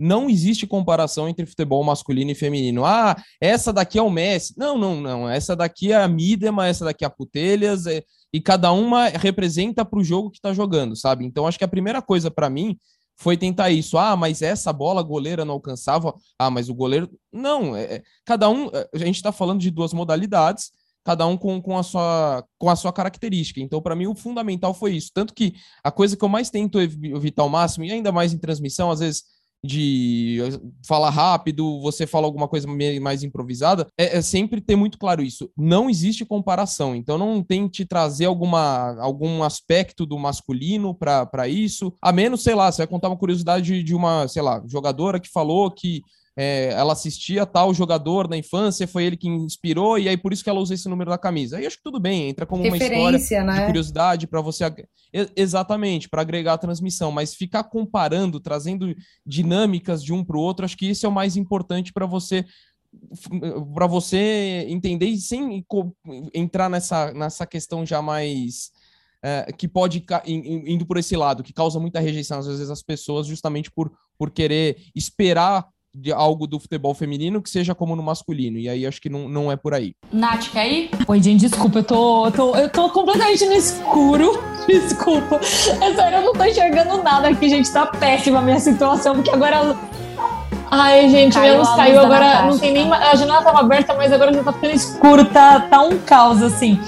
[0.00, 2.86] não existe comparação entre futebol masculino e feminino.
[2.86, 4.54] Ah, essa daqui é o Messi.
[4.56, 5.28] Não, não, não.
[5.28, 8.02] Essa daqui é a Midema, essa daqui é a Putelhas, é...
[8.32, 11.26] e cada uma representa para o jogo que está jogando, sabe?
[11.26, 12.78] Então, acho que a primeira coisa para mim
[13.18, 13.98] foi tentar isso.
[13.98, 16.14] Ah, mas essa bola goleira não alcançava.
[16.38, 17.10] Ah, mas o goleiro.
[17.30, 17.96] Não, é...
[17.96, 18.70] é cada um.
[18.72, 20.70] É, a gente está falando de duas modalidades
[21.02, 23.58] cada um com, com, a, sua, com a sua característica.
[23.58, 25.10] Então, para mim, o fundamental foi isso.
[25.12, 28.38] Tanto que a coisa que eu mais tento evitar ao máximo, e ainda mais em
[28.38, 29.24] transmissão, às vezes
[29.62, 30.38] de
[30.86, 32.66] falar rápido, você fala alguma coisa
[33.00, 35.50] mais improvisada, é, é, sempre ter muito claro isso.
[35.56, 42.12] Não existe comparação, então não tente trazer alguma, algum aspecto do masculino para isso, a
[42.12, 45.70] menos, sei lá, você vai contar uma curiosidade de uma, sei lá, jogadora que falou
[45.70, 46.02] que
[46.42, 50.42] é, ela assistia tal jogador na infância, foi ele que inspirou, e aí por isso
[50.42, 51.58] que ela usa esse número da camisa.
[51.58, 53.60] Aí acho que tudo bem, entra como uma história né?
[53.60, 54.64] de curiosidade para você.
[55.36, 60.64] Exatamente, para agregar a transmissão, mas ficar comparando, trazendo dinâmicas de um para o outro,
[60.64, 62.46] acho que isso é o mais importante para você
[63.74, 65.64] para você entender sem
[66.34, 68.70] entrar nessa, nessa questão já mais
[69.22, 73.28] é, que pode indo por esse lado, que causa muita rejeição às vezes as pessoas
[73.28, 78.58] justamente por, por querer esperar de algo do futebol feminino que seja como no masculino.
[78.58, 79.94] E aí acho que não, não é por aí.
[80.12, 80.90] Nath, quer ir?
[81.06, 84.30] Oi, gente, desculpa, eu tô, eu tô, eu tô completamente no escuro.
[84.66, 85.36] Desculpa.
[85.36, 87.72] É sério, eu não tô enxergando nada aqui, gente.
[87.72, 89.76] Tá péssima a minha situação, porque agora.
[90.70, 92.46] Ai, gente, caiu luz caiu agora.
[92.46, 92.92] Não tem nem.
[92.92, 96.78] A janela tava aberta, mas agora já tá ficando escuro, tá, tá um caos, assim.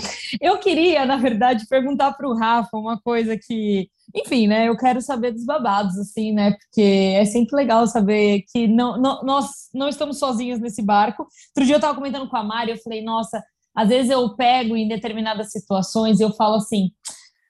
[0.41, 4.69] Eu queria, na verdade, perguntar pro Rafa uma coisa que enfim, né?
[4.69, 6.53] Eu quero saber dos babados, assim, né?
[6.53, 11.23] Porque é sempre legal saber que não, não, nós não estamos sozinhos nesse barco.
[11.23, 13.43] Outro dia eu estava comentando com a Mari, eu falei, nossa,
[13.75, 16.91] às vezes eu pego em determinadas situações e eu falo assim,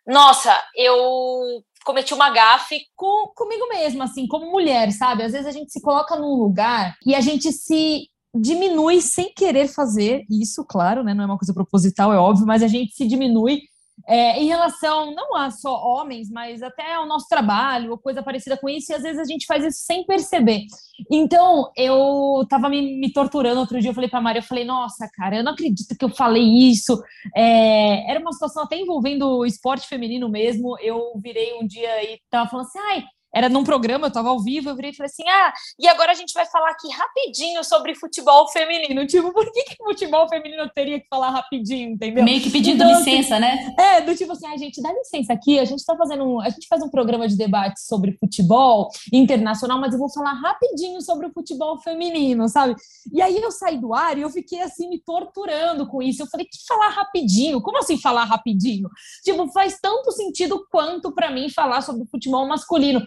[0.07, 5.23] nossa, eu cometi uma gafe com, comigo mesma, assim, como mulher, sabe?
[5.23, 9.69] Às vezes a gente se coloca num lugar e a gente se diminui sem querer
[9.69, 11.13] fazer isso, claro, né?
[11.13, 13.61] Não é uma coisa proposital, é óbvio, mas a gente se diminui
[14.07, 18.57] é, em relação não a só homens, mas até ao nosso trabalho ou coisa parecida
[18.57, 20.63] com isso, e às vezes a gente faz isso sem perceber.
[21.11, 25.09] Então, eu tava me, me torturando outro dia, eu falei pra Maria, eu falei, nossa,
[25.15, 27.01] cara, eu não acredito que eu falei isso.
[27.35, 30.77] É, era uma situação até envolvendo o esporte feminino mesmo.
[30.81, 34.41] Eu virei um dia e tava falando assim, ai, era num programa, eu estava ao
[34.41, 37.65] vivo, eu virei e falei assim: ah, e agora a gente vai falar aqui rapidinho
[37.65, 39.07] sobre futebol feminino.
[39.07, 42.25] Tipo, por que, que futebol feminino teria que falar rapidinho, entendeu?
[42.25, 43.75] Meio que pedindo então, assim, licença, né?
[43.79, 46.41] É, do tipo assim, a ah, gente, dá licença aqui, a gente está fazendo um,
[46.41, 51.01] a gente faz um programa de debate sobre futebol internacional, mas eu vou falar rapidinho
[51.01, 52.75] sobre o futebol feminino, sabe?
[53.13, 56.23] E aí eu saí do ar e eu fiquei assim me torturando com isso.
[56.23, 57.61] Eu falei, que falar rapidinho?
[57.61, 58.89] Como assim falar rapidinho?
[59.25, 63.03] Tipo, faz tanto sentido quanto para mim falar sobre o futebol masculino.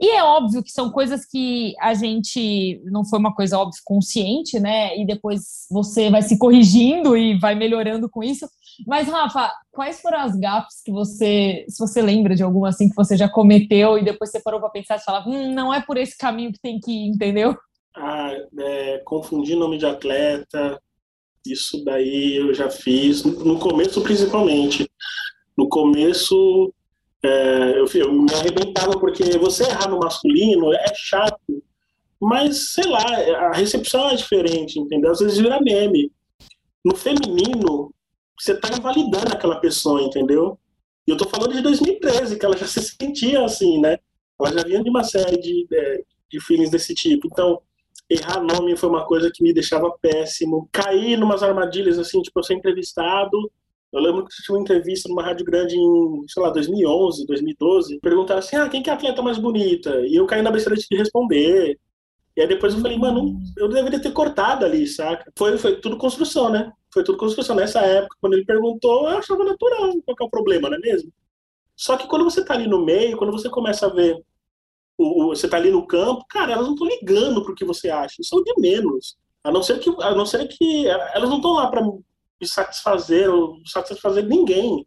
[0.00, 4.60] E é óbvio que são coisas que a gente não foi uma coisa óbvia consciente,
[4.60, 4.96] né?
[4.98, 8.46] E depois você vai se corrigindo e vai melhorando com isso.
[8.86, 12.96] Mas Rafa, quais foram as gafes que você, se você lembra de alguma assim que
[12.96, 15.96] você já cometeu e depois você parou para pensar e falar, hum, não é por
[15.96, 17.56] esse caminho que tem que ir, entendeu?
[17.96, 20.80] Ah, é, confundir nome de atleta,
[21.46, 24.88] isso daí eu já fiz no começo principalmente.
[25.56, 26.72] No começo
[27.22, 31.62] é, eu, eu me arrebentava porque você errar no masculino é chato,
[32.20, 33.04] mas sei lá,
[33.48, 35.10] a recepção é diferente, entendeu?
[35.10, 36.10] Às vezes vira meme.
[36.84, 37.92] No feminino,
[38.38, 40.58] você tá invalidando aquela pessoa, entendeu?
[41.06, 43.98] E eu tô falando de 2013, que ela já se sentia assim, né?
[44.38, 47.26] Ela já vinha de uma série de, de, de feelings desse tipo.
[47.26, 47.60] Então,
[48.08, 50.68] errar nome foi uma coisa que me deixava péssimo.
[50.72, 53.50] Cair numas armadilhas, assim, tipo, eu ser entrevistado
[53.92, 57.98] eu lembro que tinha uma entrevista numa rádio grande em, sei lá, 2011, 2012.
[58.00, 60.00] Perguntaram assim: ah, quem que é a atleta mais bonita?
[60.06, 61.78] E eu caí na besteira de responder.
[62.36, 65.30] E aí depois eu falei, mano, eu deveria ter cortado ali, saca?
[65.36, 66.72] Foi, foi tudo construção, né?
[66.92, 67.56] Foi tudo construção.
[67.56, 69.92] Nessa época, quando ele perguntou, eu achava natural.
[70.04, 71.12] Qual que é o problema, não é mesmo?
[71.76, 74.22] Só que quando você tá ali no meio, quando você começa a ver
[74.96, 78.16] o, você tá ali no campo, cara, elas não estão ligando pro que você acha.
[78.20, 79.16] Isso é o de menos.
[79.42, 81.82] A não ser que, a não ser que elas não estão lá para
[82.40, 84.86] me satisfazer ou satisfazer ninguém.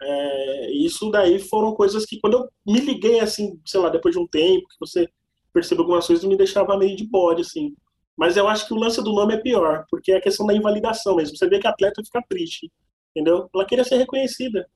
[0.00, 4.20] É, isso daí foram coisas que quando eu me liguei assim, sei lá, depois de
[4.20, 5.08] um tempo, que você
[5.52, 7.74] percebeu algumas coisas, me deixava meio de bode, assim.
[8.16, 10.54] Mas eu acho que o lance do nome é pior, porque é a questão da
[10.54, 11.36] invalidação mesmo.
[11.36, 12.70] Você vê que a atleta fica triste,
[13.10, 13.48] entendeu?
[13.54, 14.66] Ela queria ser reconhecida.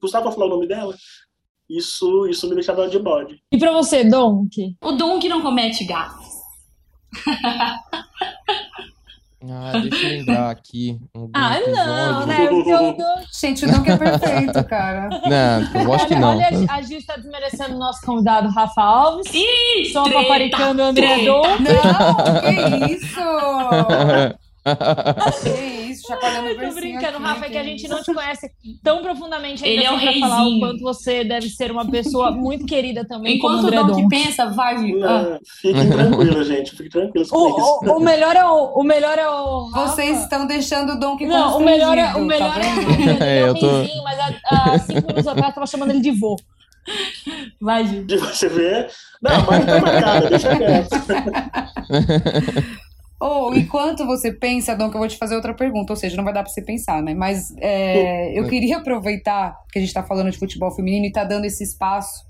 [0.00, 0.94] Custava falar o nome dela?
[1.68, 3.42] Isso, isso me deixava de bode.
[3.52, 4.76] E pra você, Donk?
[4.82, 6.26] O Donk não comete gafos.
[9.50, 10.98] Ah, deixa eu lembrar aqui.
[11.34, 12.46] Ah, não, né?
[12.48, 12.96] Porque eu,
[13.38, 15.08] Gente, o Donk é perfeito, cara.
[15.08, 16.36] Não, eu acho que não.
[16.36, 19.32] Olha, a gente tá desmerecendo o nosso convidado Rafa Alves.
[19.32, 21.16] Ih, Só paparicando o André.
[21.26, 21.42] Não,
[22.42, 23.16] que isso?
[24.64, 28.50] que isso, chacoalhando o Tô brincando, aqui, Rafa, é que a gente não te conhece
[28.82, 30.60] tão profundamente ainda Ele é assim o pra falar o reizinho.
[30.60, 34.08] quanto você deve ser uma pessoa muito querida também, como Enquanto o Donk Donk.
[34.08, 34.74] pensa, vai.
[34.76, 34.78] Ah,
[35.22, 36.70] Não, fiquem tranquilos, gente.
[36.72, 37.80] Fiquem tranquilos com isso.
[37.84, 39.88] O, o, o melhor é o, o melhor é o Rafa.
[39.88, 42.54] Vocês estão deixando o Donk Não, o melhor é o constrangido, melhor
[43.18, 44.34] tá é, é, É, o eu tô- reizinho, mas há,
[44.72, 46.36] há cinco minutos atrás eu tava chamando ele de vô.
[47.60, 48.04] vai, Gil.
[48.04, 48.88] De você ver.
[49.22, 50.90] Não, mas tá marcada, deixa quieto.
[53.20, 56.24] Ou enquanto você pensa, Dom, que eu vou te fazer outra pergunta, ou seja, não
[56.24, 57.14] vai dar pra você pensar, né?
[57.14, 61.24] Mas é, eu queria aproveitar que a gente tá falando de futebol feminino e tá
[61.24, 62.24] dando esse espaço.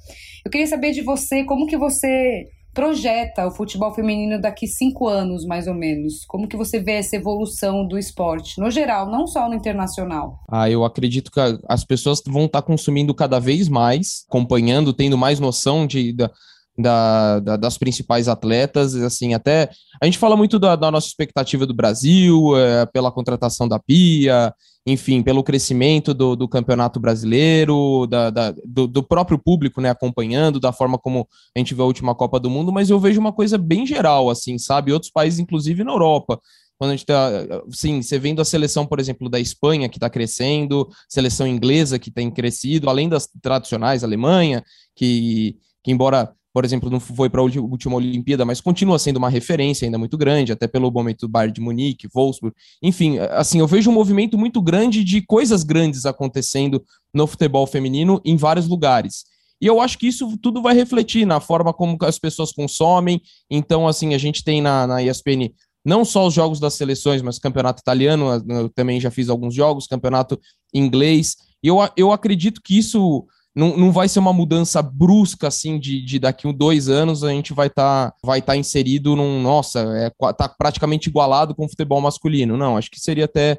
[0.45, 2.47] Eu queria saber de você como que você
[2.77, 6.27] projeta o futebol feminino daqui cinco anos, mais ou menos.
[6.27, 10.41] Como que você vê essa evolução do esporte, no geral, não só no internacional.
[10.47, 15.41] Ah, eu acredito que as pessoas vão estar consumindo cada vez mais, acompanhando, tendo mais
[15.41, 16.31] noção de, da,
[16.79, 21.65] da- da- das principais atletas, assim, até a gente fala muito da, da nossa expectativa
[21.67, 24.53] do Brasil, é, pela contratação da Pia,
[24.87, 30.61] enfim, pelo crescimento do, do campeonato brasileiro, da, da- do, do próprio público, né, acompanhando,
[30.61, 33.33] da forma como a gente vê a última Copa do Mundo, mas eu vejo uma
[33.33, 34.93] coisa bem geral, assim, sabe?
[34.93, 36.41] Outros países, inclusive na Europa,
[36.79, 37.31] quando a gente tá,
[37.71, 42.11] sim, você vendo a seleção, por exemplo, da Espanha, que está crescendo, seleção inglesa que
[42.11, 44.63] tem crescido, além das tradicionais, Alemanha,
[44.95, 49.29] que, que embora, por exemplo, não foi para a última Olimpíada, mas continua sendo uma
[49.29, 53.67] referência ainda muito grande, até pelo momento do Bayern de Munique, Wolfsburg, enfim, assim, eu
[53.67, 59.27] vejo um movimento muito grande de coisas grandes acontecendo no futebol feminino em vários lugares.
[59.61, 63.21] E eu acho que isso tudo vai refletir na forma como as pessoas consomem.
[63.51, 65.53] Então, assim, a gente tem na, na ESPN
[65.85, 69.87] não só os jogos das seleções, mas campeonato italiano, eu também já fiz alguns jogos,
[69.87, 70.41] campeonato
[70.73, 71.37] inglês.
[71.63, 76.05] E eu, eu acredito que isso não, não vai ser uma mudança brusca, assim, de,
[76.05, 80.11] de daqui a dois anos a gente vai estar vai tá inserido num, nossa, é,
[80.35, 82.55] tá praticamente igualado com o futebol masculino.
[82.55, 83.59] Não, acho que seria até,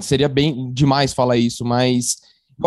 [0.00, 2.18] seria bem demais falar isso, mas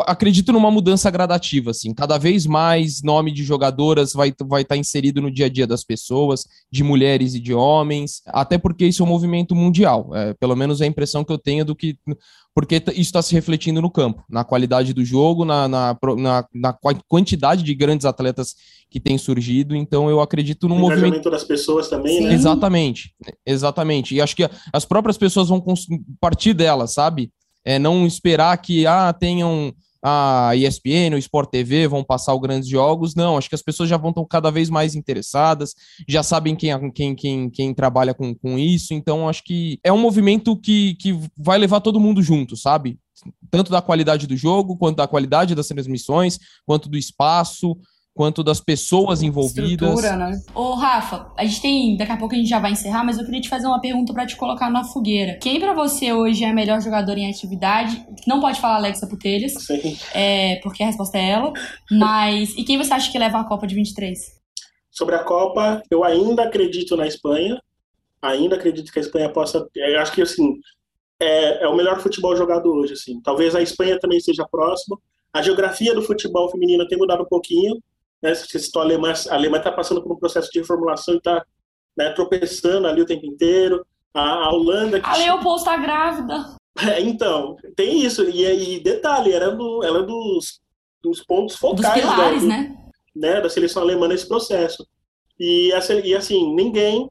[0.06, 4.76] acredito numa mudança gradativa, assim, cada vez mais nome de jogadoras vai estar vai tá
[4.76, 9.04] inserido no dia a dia das pessoas, de mulheres e de homens, até porque isso
[9.04, 11.98] é um movimento mundial, é, pelo menos é a impressão que eu tenho do que,
[12.54, 16.74] porque isso está se refletindo no campo, na qualidade do jogo, na, na, na, na
[16.74, 18.56] qua- quantidade de grandes atletas
[18.90, 22.24] que tem surgido, então eu acredito num O movimento engajamento das pessoas também, Sim.
[22.26, 22.34] né?
[22.34, 23.14] Exatamente,
[23.46, 24.16] exatamente.
[24.16, 25.64] E acho que as próprias pessoas vão
[26.20, 27.32] partir dela, sabe?
[27.66, 29.74] É não esperar que ah, tenham
[30.08, 33.16] a ESPN, o Sport TV, vão passar os grandes jogos.
[33.16, 35.74] Não, acho que as pessoas já vão estar cada vez mais interessadas,
[36.08, 38.94] já sabem quem, quem, quem, quem trabalha com, com isso.
[38.94, 43.00] Então, acho que é um movimento que, que vai levar todo mundo junto, sabe?
[43.50, 47.76] Tanto da qualidade do jogo, quanto da qualidade das transmissões, quanto do espaço,
[48.16, 49.70] quanto das pessoas envolvidas.
[49.70, 50.42] Estrutura, né?
[50.56, 51.98] Ô, Rafa, a gente tem.
[51.98, 54.14] Daqui a pouco a gente já vai encerrar, mas eu queria te fazer uma pergunta
[54.14, 55.38] pra te colocar na fogueira.
[55.40, 58.04] Quem pra você hoje é a melhor jogadora em atividade?
[58.26, 59.98] Não pode falar Alexa Putelhas, Sim.
[60.14, 61.52] é, porque a resposta é ela.
[61.92, 62.58] Mas.
[62.58, 64.18] E quem você acha que leva a Copa de 23?
[64.90, 67.62] Sobre a Copa, eu ainda acredito na Espanha.
[68.22, 69.68] Ainda acredito que a Espanha possa.
[69.76, 70.54] Eu acho que assim
[71.22, 72.94] é, é o melhor futebol jogado hoje.
[72.94, 73.22] Assim.
[73.22, 75.02] Talvez a Espanha também seja próximo.
[75.34, 77.76] A geografia do futebol feminino tem mudado um pouquinho.
[78.26, 78.34] Né?
[78.36, 81.46] Você citou a Alemanha, a Alemanha está passando por um processo de reformulação e está
[81.96, 83.86] né, tropeçando ali o tempo inteiro.
[84.14, 85.00] A, a Holanda.
[85.00, 86.56] que A Leopold tá grávida.
[86.78, 88.24] É, então, tem isso.
[88.30, 88.44] E,
[88.76, 90.60] e detalhe, era, do, era dos,
[91.02, 92.76] dos pontos Dos focais da- pilares, do- né?
[93.16, 94.86] né, da seleção alemã nesse processo.
[95.40, 97.10] E, se- e, assim, ninguém,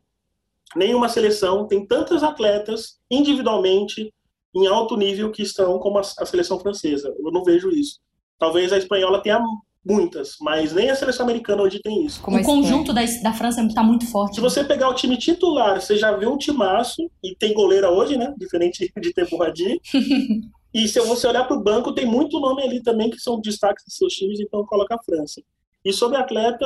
[0.77, 4.13] nenhuma seleção tem tantas atletas individualmente
[4.55, 7.09] em alto nível que estão como a, a seleção francesa.
[7.19, 8.01] Eu não vejo isso.
[8.39, 9.41] Talvez a espanhola tenha
[9.85, 12.23] muitas, mas nem a seleção americana hoje tem isso.
[12.23, 14.37] Como a o conjunto da, da França tá muito forte.
[14.37, 18.17] Se você pegar o time titular, você já vê um timaço, e tem goleira hoje,
[18.17, 18.35] né?
[18.39, 19.81] Diferente de ter Bourradi.
[20.73, 23.85] e se você olhar para o banco, tem muito nome ali também que são destaques
[23.85, 25.43] dos seus times, então coloca a França.
[25.85, 26.65] E sobre atleta,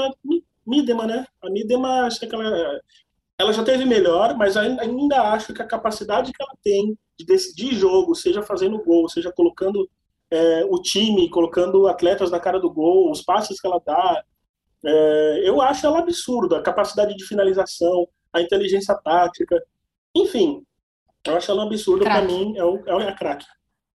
[0.66, 1.26] Midema, né?
[1.42, 2.80] A Midema, acho que ela,
[3.38, 7.74] ela já teve melhor, mas ainda acho que a capacidade que ela tem de decidir
[7.74, 9.88] jogo, seja fazendo gol, seja colocando
[10.30, 14.22] é, o time, colocando atletas na cara do gol, os passes que ela dá,
[14.84, 16.58] é, eu acho ela absurda.
[16.58, 19.60] A capacidade de finalização, a inteligência tática,
[20.14, 20.62] enfim,
[21.26, 22.04] eu acho ela absurda.
[22.04, 23.46] Para mim, é, o, é a craque.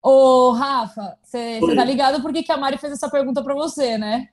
[0.03, 4.29] Ô, Rafa, você tá ligado por que a Mari fez essa pergunta para você, né?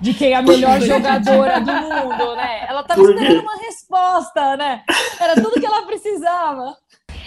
[0.00, 2.66] De quem é a melhor jogadora do mundo, né?
[2.68, 4.82] Ela tava esperando uma resposta, né?
[5.20, 6.76] Era tudo que ela precisava.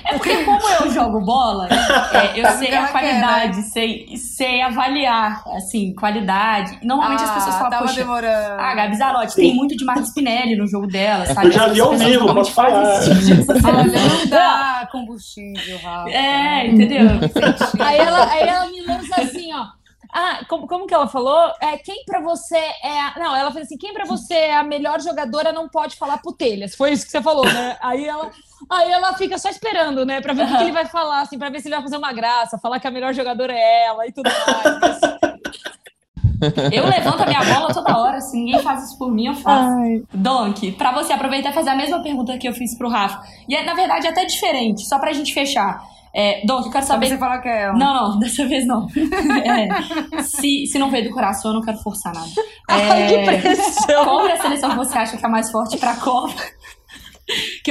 [0.05, 3.63] É porque como eu jogo bola, é, eu sei a qualidade, quer, né?
[3.63, 6.79] sei, sei avaliar, assim, qualidade.
[6.83, 8.61] Normalmente ah, as pessoas falam, poxa, demorando.
[8.61, 11.47] ah, Gabi Zarotti, tem muito de Marcos Spinelli no jogo dela, sabe?
[11.47, 12.99] Eu já vi ao vivo, posso falar.
[12.99, 16.09] Olha, não dá combustível, Rafa.
[16.09, 17.07] É, entendeu?
[17.79, 19.67] aí, ela, aí ela me lança assim, ó,
[20.11, 21.53] ah, como, como que ela falou?
[21.61, 22.99] É, quem para você é.
[22.99, 23.13] A...
[23.17, 26.75] Não, ela fez assim: quem para você é a melhor jogadora não pode falar putelhas.
[26.75, 27.77] Foi isso que você falou, né?
[27.79, 28.31] Aí ela,
[28.69, 30.21] aí ela fica só esperando, né?
[30.21, 30.53] Pra ver uhum.
[30.53, 32.79] o que ele vai falar, assim, pra ver se ele vai fazer uma graça, falar
[32.79, 34.99] que a melhor jogadora é ela e tudo mais.
[36.71, 39.77] Eu levanto a minha bola toda hora, se ninguém faz isso por mim, eu faço.
[39.77, 40.01] Ai.
[40.13, 43.21] Donk, pra você aproveitar e fazer a mesma pergunta que eu fiz pro Rafa.
[43.47, 45.83] E é, na verdade, é até diferente, só pra gente fechar.
[46.13, 47.07] É, Dom, eu quero saber.
[47.07, 47.77] você falar que é ela.
[47.77, 48.87] Não, não, dessa vez não.
[49.45, 52.29] É, se, se não veio do coração, eu não quero forçar nada.
[52.67, 54.03] Ai, que é, pressão!
[54.05, 56.33] Qual é a seleção que você acha que é mais forte pra Copa?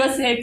[0.03, 0.41] Que você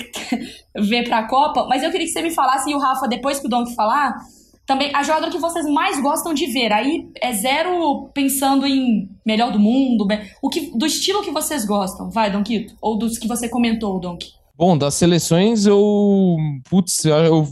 [0.89, 1.65] vê pra Copa?
[1.67, 4.17] Mas eu queria que você me falasse, e o Rafa, depois que o Dom falar,
[4.65, 6.73] também a jogadora que vocês mais gostam de ver.
[6.73, 10.07] Aí é zero pensando em melhor do mundo,
[10.41, 12.09] o que, do estilo que vocês gostam.
[12.09, 12.75] Vai, Dom Quito?
[12.81, 14.33] Ou dos que você comentou, Quito?
[14.57, 16.37] Bom, das seleções eu.
[16.69, 17.45] Putz, eu,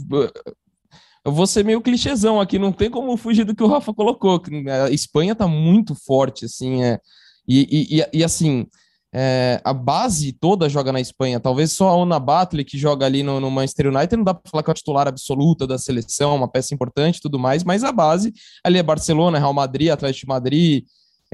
[1.24, 4.42] eu vou ser meio clichêzão aqui, não tem como fugir do que o Rafa colocou.
[4.86, 6.98] A Espanha tá muito forte, assim, é,
[7.46, 8.66] e, e, e assim,
[9.16, 11.38] é, a base toda joga na Espanha.
[11.38, 14.50] Talvez só a Ona Batley, que joga ali no, no Manchester United, não dá para
[14.50, 17.84] falar que é a titular absoluta da seleção, uma peça importante e tudo mais, mas
[17.84, 20.84] a base ali é Barcelona, Real Madrid, Atlético de Madrid,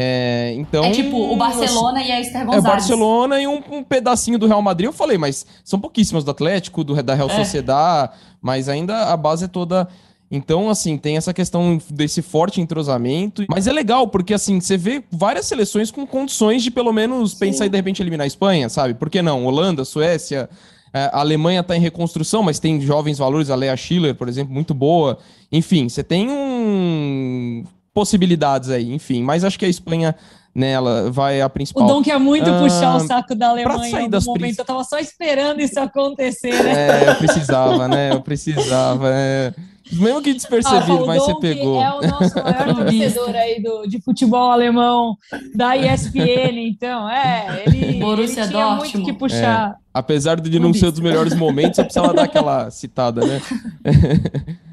[0.03, 2.65] é, então, é tipo o Barcelona assim, e a Esther Gonzalez.
[2.65, 4.87] É o Barcelona e um, um, pedacinho do Real Madrid.
[4.87, 7.37] Eu falei, mas são pouquíssimas do Atlético, do, da Real é.
[7.37, 9.87] Sociedad, mas ainda a base é toda.
[10.31, 13.45] Então, assim, tem essa questão desse forte entrosamento.
[13.49, 17.39] Mas é legal, porque, assim, você vê várias seleções com condições de, pelo menos, Sim.
[17.39, 18.95] pensar e, de repente, eliminar a Espanha, sabe?
[18.95, 19.45] Por que não?
[19.45, 20.49] Holanda, Suécia,
[20.95, 24.55] é, a Alemanha está em reconstrução, mas tem jovens valores, a Lea Schiller, por exemplo,
[24.55, 25.19] muito boa.
[25.51, 29.23] Enfim, você tem um possibilidades aí, enfim.
[29.23, 30.15] Mas acho que a Espanha
[30.55, 31.85] nela vai a principal.
[31.85, 34.39] O Dom quer muito ah, puxar o saco da Alemanha no momento.
[34.39, 34.59] Princ...
[34.59, 37.05] Eu tava só esperando isso acontecer, né?
[37.05, 38.13] É, eu precisava, né?
[38.13, 39.11] Eu precisava.
[39.13, 39.53] É...
[39.93, 41.83] Mesmo que despercebido, ah, mas você pegou.
[41.83, 45.17] É o nosso maior torcedor aí do, de futebol alemão
[45.55, 48.95] da ESPN, então, é, ele, Borussia ele tinha Dortmund.
[48.95, 49.71] muito que puxar.
[49.71, 53.41] É, apesar de não ser dos melhores momentos, eu precisava dar aquela citada, né?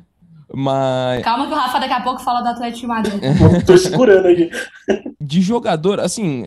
[0.53, 1.23] Mas.
[1.23, 3.21] Calma que o Rafa daqui a pouco fala do Atlético de Madrid.
[3.65, 4.49] Tô segurando aqui.
[5.19, 6.45] De jogador, assim.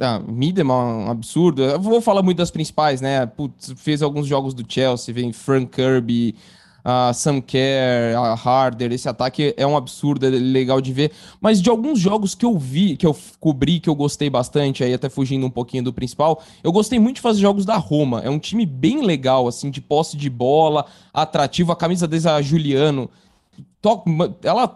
[0.00, 1.62] Ah, Midem é um absurdo.
[1.62, 3.24] Eu vou falar muito das principais, né?
[3.24, 6.34] Putz, fez alguns jogos do Chelsea, vem Frank Kirby,
[6.90, 7.42] a Sam
[8.16, 11.12] a Harder, esse ataque é um absurdo, é legal de ver.
[11.38, 14.94] Mas de alguns jogos que eu vi, que eu cobri, que eu gostei bastante, aí
[14.94, 18.22] até fugindo um pouquinho do principal, eu gostei muito de fazer jogos da Roma.
[18.24, 21.72] É um time bem legal, assim, de posse de bola, atrativo.
[21.72, 23.10] A camisa dessa Juliano,
[24.42, 24.74] ela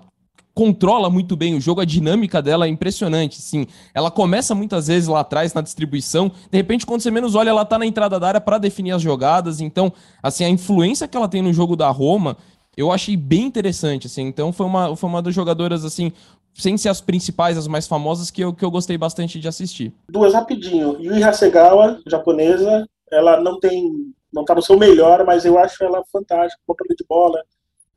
[0.54, 3.66] controla muito bem o jogo, a dinâmica dela é impressionante, sim.
[3.94, 7.64] Ela começa muitas vezes lá atrás na distribuição, de repente quando você menos olha, ela
[7.64, 11.28] tá na entrada da área para definir as jogadas, então, assim, a influência que ela
[11.28, 12.36] tem no jogo da Roma,
[12.76, 14.22] eu achei bem interessante, assim.
[14.22, 16.12] Então foi uma, foi uma das jogadoras assim,
[16.54, 19.92] sem ser as principais, as mais famosas, que eu, que eu gostei bastante de assistir.
[20.10, 20.96] Duas rapidinho.
[21.00, 26.02] Yui Hasegawa, japonesa, ela não tem, não tá no seu melhor, mas eu acho ela
[26.10, 27.42] fantástica, controle de bola,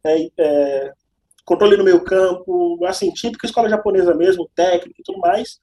[0.06, 0.94] é, é
[1.46, 5.60] controle no meio campo, assim, típica escola japonesa mesmo, técnica e tudo mais.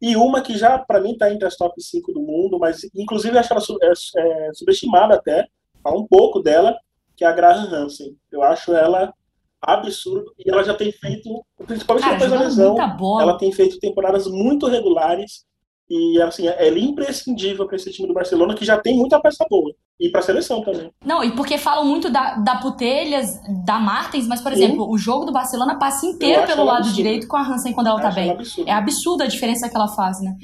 [0.00, 3.38] E uma que já, para mim, está entre as top 5 do mundo, mas inclusive
[3.38, 5.46] acho ela é, é, subestimada até,
[5.82, 6.76] fala um pouco dela,
[7.16, 8.16] que é a Graham Hansen.
[8.32, 9.12] Eu acho ela
[9.60, 12.76] absurdo e ela já tem feito, principalmente Cara, depois da lesão,
[13.20, 15.44] ela tem feito temporadas muito regulares
[15.88, 19.46] e assim, ela é imprescindível para esse time do Barcelona que já tem muita peça
[19.48, 19.72] boa.
[20.02, 20.90] E para a seleção também.
[21.04, 24.90] Não, e porque falam muito da, da Putelhas, da Martens, mas, por exemplo, Sim.
[24.90, 26.96] o jogo do Barcelona passa inteiro pelo lado absurdo.
[26.96, 28.32] direito com a Hansen quando ela tá bem.
[28.32, 28.68] Absurdo.
[28.68, 30.34] É absurda a diferença que ela faz, né?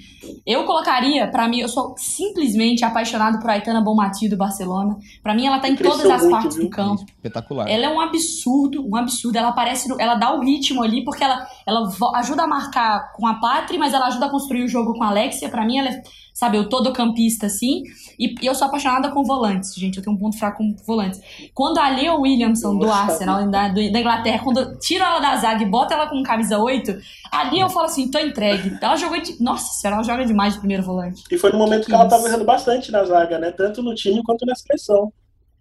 [0.46, 4.96] Eu colocaria, para mim, eu sou simplesmente apaixonado por Aitana Bonmati do Barcelona.
[5.24, 6.66] Para mim, ela tá em todas as muito, partes viu?
[6.66, 7.02] do campo.
[7.02, 7.68] Espetacular.
[7.68, 9.38] Ela é um absurdo, um absurdo.
[9.38, 13.34] Ela aparece, ela dá o ritmo ali, porque ela, ela ajuda a marcar com a
[13.34, 15.48] Patri, mas ela ajuda a construir o jogo com a Alexia.
[15.48, 16.02] Para mim, ela é
[16.38, 17.82] sabe, eu todo campista assim,
[18.16, 21.20] e, e, eu sou apaixonada com volantes, gente, eu tenho um ponto fraco com volantes.
[21.52, 25.66] Quando a Leon Williamson do Arsenal, da, da Inglaterra, quando tira ela da zaga e
[25.66, 26.96] bota ela com camisa 8,
[27.32, 28.78] ali eu falo assim, tô entregue.
[28.80, 29.42] Ela jogou de.
[29.42, 31.24] Nossa senhora, ela joga demais de primeiro volante.
[31.28, 33.50] E foi no momento que, que ela tava errando bastante na zaga, né?
[33.50, 35.12] Tanto no time quanto na seleção.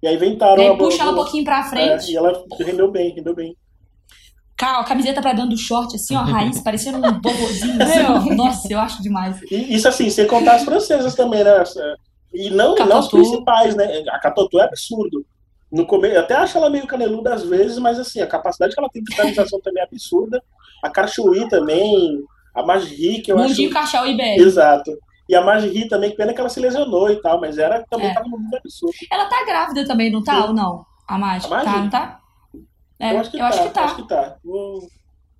[0.03, 0.61] E aí inventaram.
[0.61, 2.09] E aí puxa ela um pouquinho pra frente.
[2.09, 3.55] É, e ela rendeu bem, rendeu bem
[4.65, 8.35] a camiseta pra dentro do short, assim, ó, raiz, parecendo um bobozinho, assim, ó.
[8.35, 9.39] Nossa, eu acho demais.
[9.51, 11.63] E, isso assim, sem contar as francesas também, né?
[12.33, 14.03] E não, não as principais, né?
[14.09, 15.25] A Catotu é absurdo.
[15.71, 18.79] No começo, eu até acho ela meio caneluda às vezes, mas assim, a capacidade que
[18.79, 20.41] ela tem de finalização também é absurda.
[20.83, 22.23] A Carchuí também,
[22.55, 23.79] a Magri, que eu Mundinho acho...
[23.79, 24.19] Cachau e.
[24.39, 24.91] Exato.
[25.29, 28.07] E a Magri também, que pena que ela se lesionou e tal, mas era também
[28.07, 28.13] é.
[28.13, 28.95] tava muito absurdo.
[29.11, 30.35] Ela tá grávida também, não tá?
[30.35, 30.47] Sim.
[30.47, 30.85] Ou não?
[31.05, 32.19] A Magri, tá, não tá?
[32.99, 33.83] É, eu acho que, eu tá, acho que tá.
[33.83, 34.37] Acho que tá.
[34.43, 34.87] Vou...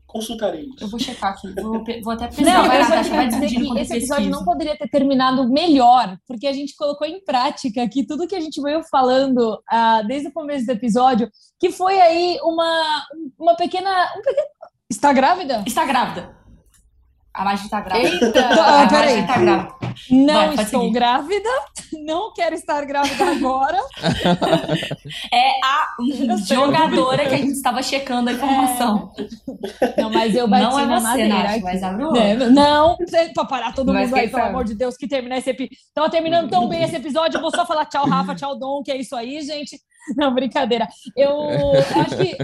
[0.05, 0.85] Consultarei isso.
[0.85, 1.53] Eu vou checar aqui.
[1.61, 2.53] Vou, vou até pesquisar.
[2.53, 6.47] Não, vai, eu Natasha, vai dizer que esse episódio não poderia ter terminado melhor, porque
[6.47, 10.31] a gente colocou em prática aqui tudo que a gente veio falando uh, desde o
[10.31, 11.29] começo do episódio,
[11.59, 13.05] que foi aí uma,
[13.37, 14.13] uma pequena...
[14.17, 14.47] Um pequeno...
[14.89, 15.63] Está grávida?
[15.67, 16.36] Está grávida.
[17.37, 18.25] A Magi tá grávida.
[18.25, 18.49] Eita!
[18.49, 19.77] Ah, a Magi tá grávida.
[20.09, 21.49] Não Vai, estou grávida,
[22.03, 23.77] não quero estar grávida agora.
[25.31, 25.87] é a
[26.47, 29.11] jogadora que a gente estava checando a informação.
[29.81, 30.01] É.
[30.01, 31.43] Não, mas eu bati não é na você, madeira.
[31.43, 32.11] Nath, mas a Não,
[32.49, 32.97] não
[33.35, 35.77] pra parar todo mas mundo aí, pelo amor de Deus, que terminar esse episódio.
[35.93, 38.91] Tava terminando tão bem esse episódio, eu vou só falar tchau, Rafa, tchau, Dom, que
[38.91, 39.79] é isso aí, gente.
[40.15, 40.87] Não, brincadeira.
[41.15, 41.33] Eu
[41.95, 42.37] acho que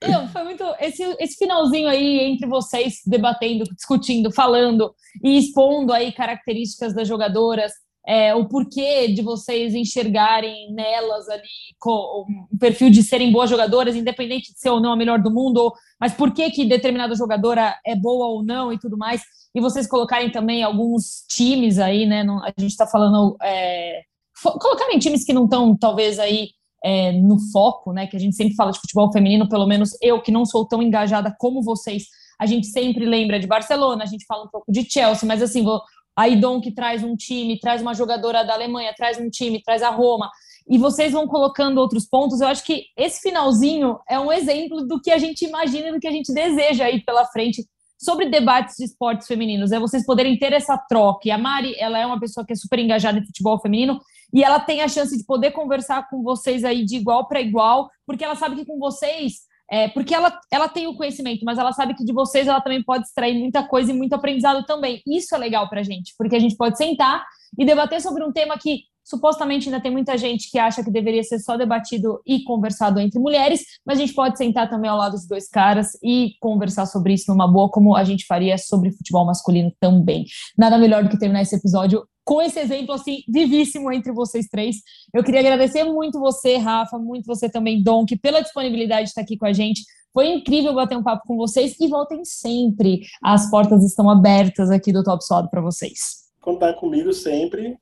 [0.00, 0.64] eu, foi muito.
[0.80, 7.72] Esse, esse finalzinho aí entre vocês debatendo, discutindo, falando e expondo aí características das jogadoras,
[8.06, 11.42] é, o porquê de vocês enxergarem nelas ali
[11.84, 15.30] o um perfil de serem boas jogadoras, independente de ser ou não a melhor do
[15.30, 19.22] mundo, mas por que, que determinada jogadora é boa ou não e tudo mais.
[19.54, 22.24] E vocês colocarem também alguns times aí, né?
[22.42, 23.36] a gente está falando.
[23.42, 24.02] É,
[24.42, 26.50] colocarem times que não estão, talvez, aí
[26.84, 28.06] é, no foco, né?
[28.06, 30.82] Que a gente sempre fala de futebol feminino, pelo menos eu que não sou tão
[30.82, 32.04] engajada como vocês,
[32.40, 35.62] a gente sempre lembra de Barcelona, a gente fala um pouco de Chelsea, mas assim,
[35.62, 35.82] vou,
[36.16, 39.82] a Idon que traz um time, traz uma jogadora da Alemanha, traz um time, traz
[39.82, 40.30] a Roma,
[40.68, 42.40] e vocês vão colocando outros pontos.
[42.40, 46.00] Eu acho que esse finalzinho é um exemplo do que a gente imagina e do
[46.00, 47.64] que a gente deseja aí pela frente
[47.98, 51.28] sobre debates de esportes femininos, é vocês poderem ter essa troca.
[51.28, 54.00] E a Mari, ela é uma pessoa que é super engajada em futebol feminino
[54.32, 57.90] e ela tem a chance de poder conversar com vocês aí de igual para igual,
[58.06, 61.72] porque ela sabe que com vocês, é, porque ela, ela tem o conhecimento, mas ela
[61.72, 65.00] sabe que de vocês ela também pode extrair muita coisa e muito aprendizado também.
[65.06, 67.24] Isso é legal para a gente, porque a gente pode sentar
[67.58, 68.80] e debater sobre um tema que
[69.10, 73.18] supostamente ainda tem muita gente que acha que deveria ser só debatido e conversado entre
[73.18, 77.14] mulheres, mas a gente pode sentar também ao lado dos dois caras e conversar sobre
[77.14, 80.24] isso numa boa, como a gente faria sobre futebol masculino também.
[80.56, 84.76] Nada melhor do que terminar esse episódio com esse exemplo assim vivíssimo entre vocês três.
[85.12, 89.36] Eu queria agradecer muito você, Rafa, muito você também, Donk, pela disponibilidade de estar aqui
[89.36, 89.82] com a gente.
[90.12, 93.00] Foi incrível bater um papo com vocês e voltem sempre.
[93.22, 96.20] As portas estão abertas aqui do Top Suado para vocês.
[96.40, 97.76] Contar comigo sempre.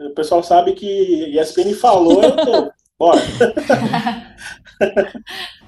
[0.00, 2.70] O pessoal sabe que ESPN falou, eu tô.
[2.98, 3.20] Bora.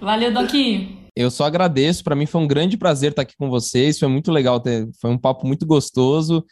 [0.01, 1.01] Valeu, Doquinho.
[1.17, 2.05] Eu só agradeço.
[2.05, 3.99] Para mim foi um grande prazer estar aqui com vocês.
[3.99, 4.89] Foi muito legal ter.
[5.01, 6.45] Foi um papo muito gostoso.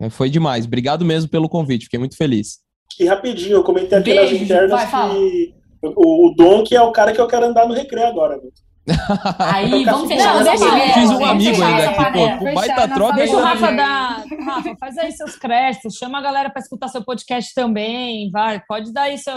[0.00, 0.66] É, foi demais.
[0.66, 1.84] Obrigado mesmo pelo convite.
[1.84, 2.58] Fiquei muito feliz.
[2.98, 6.92] E rapidinho, eu comentei aqui Beijo, nas internas vai, que o, o que é o
[6.92, 8.38] cara que eu quero andar no recreio agora.
[8.38, 8.50] Viu?
[9.38, 10.94] Aí, vamos fechar essa panela.
[10.94, 12.54] Fiz um amigo ainda aqui, pô.
[12.54, 13.14] Baita troca.
[13.14, 14.24] Deixa o Rafa dar.
[14.44, 15.94] Rafa, faz aí seus créditos.
[15.94, 18.30] Chama a galera para escutar seu podcast também.
[18.30, 19.30] Vai, pode dar isso.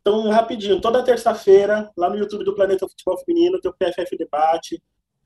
[0.00, 0.80] Então, rapidinho.
[0.80, 4.82] Toda terça-feira, lá no YouTube do Planeta Futebol Feminino, tem o PFF Debate.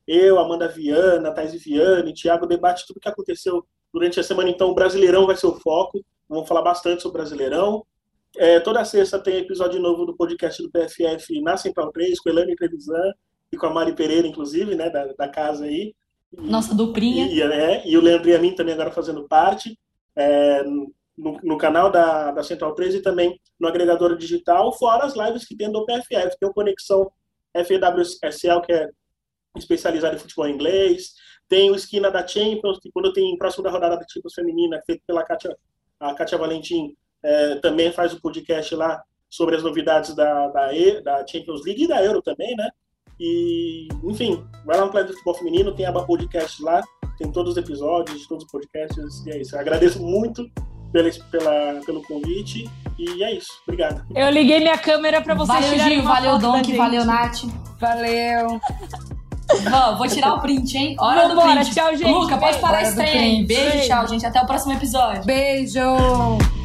[0.06, 4.50] Eu, Amanda Viana, Thais Viane, Thiago debate tudo que aconteceu durante a semana.
[4.50, 6.00] Então, o Brasileirão vai ser o foco.
[6.28, 7.84] Vamos falar bastante sobre o Brasileirão.
[8.36, 12.56] É, toda sexta tem episódio novo do podcast do PFF na Central 3, com Elane
[12.56, 13.12] Trevisan
[13.52, 15.94] e com a Mari Pereira, inclusive, né, da, da casa aí.
[16.32, 17.26] Nossa duplinha.
[17.26, 19.78] E, é, e o Leandro e a mim também agora fazendo parte.
[20.16, 25.14] É, no, no, canal da, da Central 3 e também no agregador digital, fora as
[25.14, 26.38] lives que tem do PFF.
[26.40, 27.12] Tem o Conexão
[27.54, 28.88] FWSL, que é
[29.56, 31.12] especializado em futebol inglês.
[31.46, 35.02] Tem o Esquina da Champions, que quando tem próximo da rodada da Champions feminina, feito
[35.06, 35.54] pela Kátia,
[36.00, 41.02] a Kátia Valentim, é, também faz o podcast lá sobre as novidades da, da, e,
[41.02, 42.70] da Champions League e da Euro também, né?
[43.24, 46.82] E, enfim, vai lá no Planeta Futebol Feminino, tem a podcast lá,
[47.16, 49.54] tem todos os episódios, todos os podcasts, e é isso.
[49.54, 50.50] Eu agradeço muito
[50.92, 52.68] pela, pela, pelo convite
[52.98, 53.52] e é isso.
[53.62, 54.04] Obrigado.
[54.12, 57.44] Eu liguei minha câmera para você Valeu, Gil, valeu, Donk, valeu, Nath.
[57.78, 58.60] Valeu.
[59.98, 60.96] Vou tirar o print, hein?
[60.98, 61.74] Hora Vambora, do print.
[61.74, 62.10] tchau, gente.
[62.10, 63.34] Luca, pode parar a Hora do estreia aí.
[63.36, 63.46] print.
[63.46, 63.86] Beijo, Beijo.
[63.86, 64.26] tchau, gente.
[64.26, 65.24] Até o próximo episódio.
[65.24, 66.61] Beijo!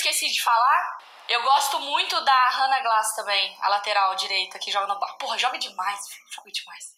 [0.00, 0.98] Esqueci de falar?
[1.28, 5.16] Eu gosto muito da Hannah Glass também, a lateral direita que joga no bar.
[5.18, 6.00] Porra, joga demais.
[6.28, 6.89] Joga demais.